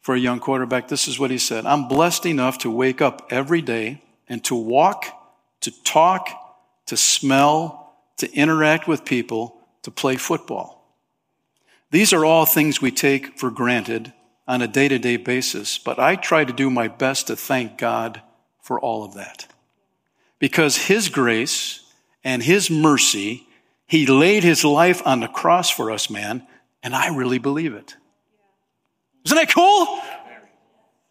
for 0.00 0.14
a 0.14 0.18
young 0.18 0.40
quarterback. 0.40 0.88
This 0.88 1.08
is 1.08 1.18
what 1.18 1.30
he 1.30 1.38
said 1.38 1.66
I'm 1.66 1.88
blessed 1.88 2.26
enough 2.26 2.58
to 2.58 2.70
wake 2.70 3.00
up 3.02 3.26
every 3.30 3.60
day 3.60 4.02
and 4.28 4.42
to 4.44 4.54
walk, 4.54 5.06
to 5.60 5.70
talk, 5.84 6.28
to 6.86 6.96
smell, 6.96 7.94
to 8.16 8.32
interact 8.32 8.88
with 8.88 9.04
people, 9.04 9.56
to 9.82 9.90
play 9.90 10.16
football. 10.16 10.80
These 11.90 12.12
are 12.12 12.24
all 12.24 12.46
things 12.46 12.80
we 12.80 12.90
take 12.90 13.38
for 13.38 13.50
granted 13.50 14.12
on 14.50 14.62
a 14.62 14.66
day 14.66 14.88
to 14.88 14.98
day 14.98 15.16
basis, 15.16 15.78
but 15.78 16.00
I 16.00 16.16
try 16.16 16.44
to 16.44 16.52
do 16.52 16.70
my 16.70 16.88
best 16.88 17.28
to 17.28 17.36
thank 17.36 17.78
God 17.78 18.20
for 18.60 18.80
all 18.80 19.04
of 19.04 19.14
that. 19.14 19.46
Because 20.40 20.76
His 20.76 21.08
grace 21.08 21.84
and 22.24 22.42
His 22.42 22.68
mercy, 22.68 23.46
He 23.86 24.06
laid 24.06 24.42
His 24.42 24.64
life 24.64 25.06
on 25.06 25.20
the 25.20 25.28
cross 25.28 25.70
for 25.70 25.92
us, 25.92 26.10
man, 26.10 26.44
and 26.82 26.96
I 26.96 27.14
really 27.14 27.38
believe 27.38 27.74
it. 27.74 27.94
Isn't 29.24 29.36
that 29.36 29.54
cool? 29.54 30.02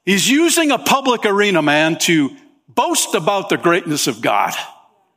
He's 0.03 0.29
using 0.29 0.71
a 0.71 0.77
public 0.77 1.25
arena, 1.25 1.61
man, 1.61 1.97
to 1.99 2.35
boast 2.67 3.15
about 3.15 3.47
the 3.47 3.57
greatness 3.57 4.07
of 4.07 4.19
God 4.19 4.53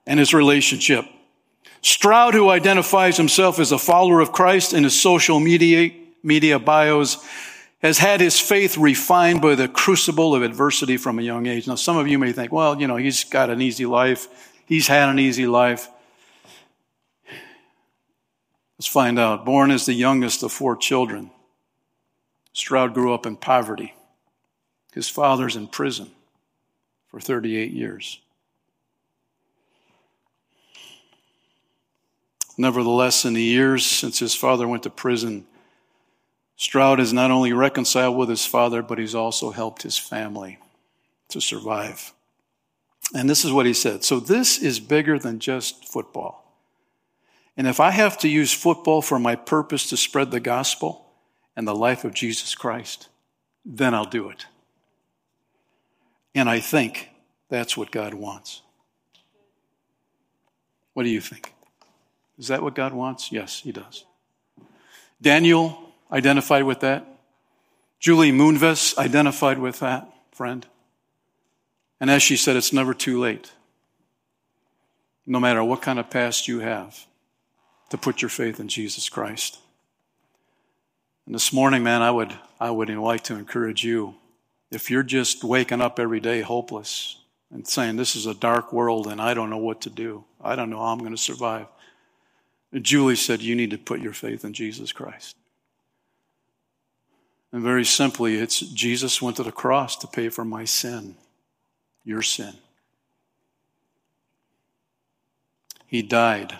and 0.06 0.20
His 0.20 0.32
relationship. 0.32 1.06
Stroud, 1.80 2.34
who 2.34 2.50
identifies 2.50 3.16
himself 3.16 3.58
as 3.58 3.72
a 3.72 3.78
follower 3.78 4.20
of 4.20 4.30
Christ 4.30 4.74
in 4.74 4.84
his 4.84 5.00
social 5.00 5.40
media, 5.40 5.90
media 6.22 6.60
bios, 6.60 7.18
has 7.82 7.98
had 7.98 8.20
his 8.20 8.38
faith 8.38 8.78
refined 8.78 9.42
by 9.42 9.56
the 9.56 9.66
crucible 9.66 10.34
of 10.34 10.42
adversity 10.42 10.96
from 10.96 11.18
a 11.18 11.22
young 11.22 11.46
age. 11.46 11.66
Now, 11.66 11.74
some 11.74 11.96
of 11.96 12.06
you 12.06 12.18
may 12.18 12.32
think, 12.32 12.52
well, 12.52 12.80
you 12.80 12.86
know, 12.86 12.96
he's 12.96 13.24
got 13.24 13.50
an 13.50 13.60
easy 13.60 13.86
life. 13.86 14.28
He's 14.66 14.86
had 14.86 15.08
an 15.08 15.18
easy 15.18 15.46
life. 15.46 15.88
Let's 18.78 18.86
find 18.86 19.18
out. 19.18 19.44
Born 19.44 19.72
as 19.72 19.84
the 19.84 19.94
youngest 19.94 20.44
of 20.44 20.52
four 20.52 20.76
children, 20.76 21.32
Stroud 22.52 22.94
grew 22.94 23.12
up 23.12 23.26
in 23.26 23.36
poverty. 23.36 23.94
His 24.92 25.08
father's 25.08 25.56
in 25.56 25.66
prison 25.66 26.10
for 27.08 27.18
38 27.18 27.72
years. 27.72 28.20
Nevertheless, 32.56 33.24
in 33.24 33.32
the 33.32 33.42
years 33.42 33.84
since 33.84 34.18
his 34.18 34.34
father 34.34 34.68
went 34.68 34.82
to 34.84 34.90
prison, 34.90 35.46
Stroud 36.62 37.00
is 37.00 37.12
not 37.12 37.32
only 37.32 37.52
reconciled 37.52 38.16
with 38.16 38.28
his 38.28 38.46
father, 38.46 38.82
but 38.82 38.96
he's 38.96 39.16
also 39.16 39.50
helped 39.50 39.82
his 39.82 39.98
family 39.98 40.58
to 41.28 41.40
survive. 41.40 42.12
And 43.12 43.28
this 43.28 43.44
is 43.44 43.50
what 43.50 43.66
he 43.66 43.74
said. 43.74 44.04
So 44.04 44.20
this 44.20 44.62
is 44.62 44.78
bigger 44.78 45.18
than 45.18 45.40
just 45.40 45.88
football. 45.88 46.56
And 47.56 47.66
if 47.66 47.80
I 47.80 47.90
have 47.90 48.16
to 48.18 48.28
use 48.28 48.52
football 48.52 49.02
for 49.02 49.18
my 49.18 49.34
purpose 49.34 49.88
to 49.88 49.96
spread 49.96 50.30
the 50.30 50.38
gospel 50.38 51.10
and 51.56 51.66
the 51.66 51.74
life 51.74 52.04
of 52.04 52.14
Jesus 52.14 52.54
Christ, 52.54 53.08
then 53.64 53.92
I'll 53.92 54.04
do 54.04 54.28
it. 54.28 54.46
And 56.32 56.48
I 56.48 56.60
think 56.60 57.10
that's 57.48 57.76
what 57.76 57.90
God 57.90 58.14
wants. 58.14 58.62
What 60.92 61.02
do 61.02 61.08
you 61.08 61.20
think? 61.20 61.54
Is 62.38 62.46
that 62.46 62.62
what 62.62 62.76
God 62.76 62.92
wants? 62.92 63.32
Yes, 63.32 63.62
He 63.64 63.72
does. 63.72 64.04
Daniel 65.20 65.81
identified 66.12 66.64
with 66.64 66.80
that. 66.80 67.06
Julie 67.98 68.32
Moonves 68.32 68.96
identified 68.98 69.58
with 69.58 69.80
that, 69.80 70.08
friend. 70.32 70.66
And 72.00 72.10
as 72.10 72.22
she 72.22 72.36
said, 72.36 72.56
it's 72.56 72.72
never 72.72 72.94
too 72.94 73.20
late, 73.20 73.52
no 75.24 75.40
matter 75.40 75.62
what 75.64 75.82
kind 75.82 75.98
of 75.98 76.10
past 76.10 76.48
you 76.48 76.58
have, 76.60 77.06
to 77.90 77.96
put 77.96 78.20
your 78.20 78.28
faith 78.28 78.58
in 78.58 78.68
Jesus 78.68 79.08
Christ. 79.08 79.58
And 81.26 81.34
this 81.34 81.52
morning, 81.52 81.84
man, 81.84 82.02
I 82.02 82.10
would, 82.10 82.36
I 82.58 82.70
would 82.70 82.88
like 82.88 83.22
to 83.24 83.36
encourage 83.36 83.84
you. 83.84 84.16
If 84.70 84.90
you're 84.90 85.04
just 85.04 85.44
waking 85.44 85.80
up 85.80 86.00
every 86.00 86.18
day 86.18 86.40
hopeless 86.40 87.18
and 87.52 87.66
saying, 87.66 87.96
This 87.96 88.16
is 88.16 88.26
a 88.26 88.34
dark 88.34 88.72
world 88.72 89.06
and 89.06 89.20
I 89.20 89.34
don't 89.34 89.50
know 89.50 89.58
what 89.58 89.82
to 89.82 89.90
do. 89.90 90.24
I 90.40 90.56
don't 90.56 90.70
know 90.70 90.78
how 90.78 90.86
I'm 90.86 90.98
going 90.98 91.12
to 91.12 91.18
survive. 91.18 91.66
Julie 92.74 93.16
said, 93.16 93.42
You 93.42 93.54
need 93.54 93.70
to 93.70 93.78
put 93.78 94.00
your 94.00 94.14
faith 94.14 94.44
in 94.44 94.54
Jesus 94.54 94.90
Christ. 94.90 95.36
And 97.52 97.62
very 97.62 97.84
simply, 97.84 98.36
it's 98.36 98.60
Jesus 98.60 99.20
went 99.20 99.36
to 99.36 99.42
the 99.42 99.52
cross 99.52 99.96
to 99.96 100.06
pay 100.06 100.30
for 100.30 100.44
my 100.44 100.64
sin, 100.64 101.16
your 102.02 102.22
sin. 102.22 102.54
He 105.86 106.00
died 106.00 106.58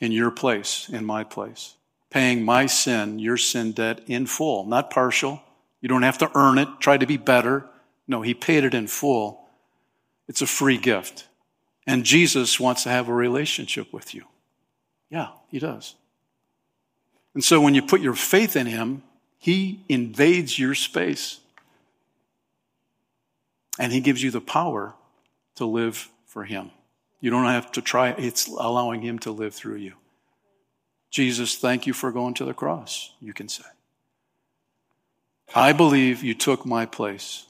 in 0.00 0.10
your 0.10 0.32
place, 0.32 0.88
in 0.88 1.04
my 1.04 1.22
place, 1.22 1.76
paying 2.10 2.44
my 2.44 2.66
sin, 2.66 3.20
your 3.20 3.36
sin 3.36 3.70
debt 3.70 4.00
in 4.08 4.26
full, 4.26 4.64
not 4.64 4.90
partial. 4.90 5.40
You 5.80 5.88
don't 5.88 6.02
have 6.02 6.18
to 6.18 6.30
earn 6.34 6.58
it, 6.58 6.68
try 6.80 6.98
to 6.98 7.06
be 7.06 7.16
better. 7.16 7.66
No, 8.08 8.22
He 8.22 8.34
paid 8.34 8.64
it 8.64 8.74
in 8.74 8.88
full. 8.88 9.46
It's 10.26 10.42
a 10.42 10.46
free 10.46 10.78
gift. 10.78 11.28
And 11.86 12.04
Jesus 12.04 12.58
wants 12.58 12.82
to 12.82 12.88
have 12.88 13.08
a 13.08 13.14
relationship 13.14 13.92
with 13.92 14.12
you. 14.14 14.24
Yeah, 15.08 15.28
He 15.48 15.60
does. 15.60 15.94
And 17.34 17.44
so 17.44 17.60
when 17.60 17.76
you 17.76 17.82
put 17.82 18.00
your 18.00 18.14
faith 18.14 18.56
in 18.56 18.66
Him, 18.66 19.04
He 19.40 19.80
invades 19.88 20.58
your 20.58 20.74
space. 20.74 21.40
And 23.78 23.90
He 23.90 24.00
gives 24.00 24.22
you 24.22 24.30
the 24.30 24.40
power 24.40 24.94
to 25.56 25.64
live 25.64 26.10
for 26.26 26.44
Him. 26.44 26.70
You 27.20 27.30
don't 27.30 27.46
have 27.46 27.72
to 27.72 27.82
try, 27.82 28.10
it's 28.10 28.46
allowing 28.46 29.00
Him 29.00 29.18
to 29.20 29.32
live 29.32 29.54
through 29.54 29.76
you. 29.76 29.94
Jesus, 31.10 31.56
thank 31.56 31.86
you 31.86 31.94
for 31.94 32.12
going 32.12 32.34
to 32.34 32.44
the 32.44 32.54
cross, 32.54 33.12
you 33.20 33.32
can 33.32 33.48
say. 33.48 33.64
I 35.54 35.72
believe 35.72 36.22
you 36.22 36.34
took 36.34 36.66
my 36.66 36.84
place. 36.84 37.46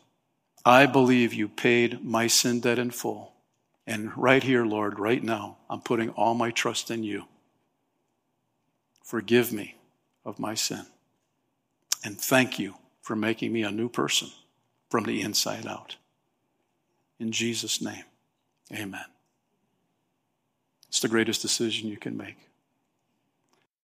I 0.64 0.86
believe 0.86 1.34
you 1.34 1.48
paid 1.48 2.04
my 2.04 2.28
sin 2.28 2.60
debt 2.60 2.78
in 2.78 2.92
full. 2.92 3.32
And 3.84 4.16
right 4.16 4.42
here, 4.42 4.64
Lord, 4.64 5.00
right 5.00 5.22
now, 5.22 5.56
I'm 5.68 5.80
putting 5.80 6.10
all 6.10 6.34
my 6.34 6.52
trust 6.52 6.90
in 6.90 7.02
you. 7.02 7.24
Forgive 9.02 9.52
me 9.52 9.74
of 10.24 10.38
my 10.38 10.54
sin. 10.54 10.86
And 12.04 12.18
thank 12.20 12.58
you 12.58 12.76
for 13.02 13.14
making 13.14 13.52
me 13.52 13.62
a 13.62 13.70
new 13.70 13.88
person 13.88 14.28
from 14.88 15.04
the 15.04 15.20
inside 15.20 15.66
out. 15.66 15.96
In 17.18 17.32
Jesus' 17.32 17.80
name, 17.80 18.04
amen. 18.72 19.04
It's 20.88 21.00
the 21.00 21.08
greatest 21.08 21.42
decision 21.42 21.88
you 21.88 21.96
can 21.96 22.16
make. 22.16 22.49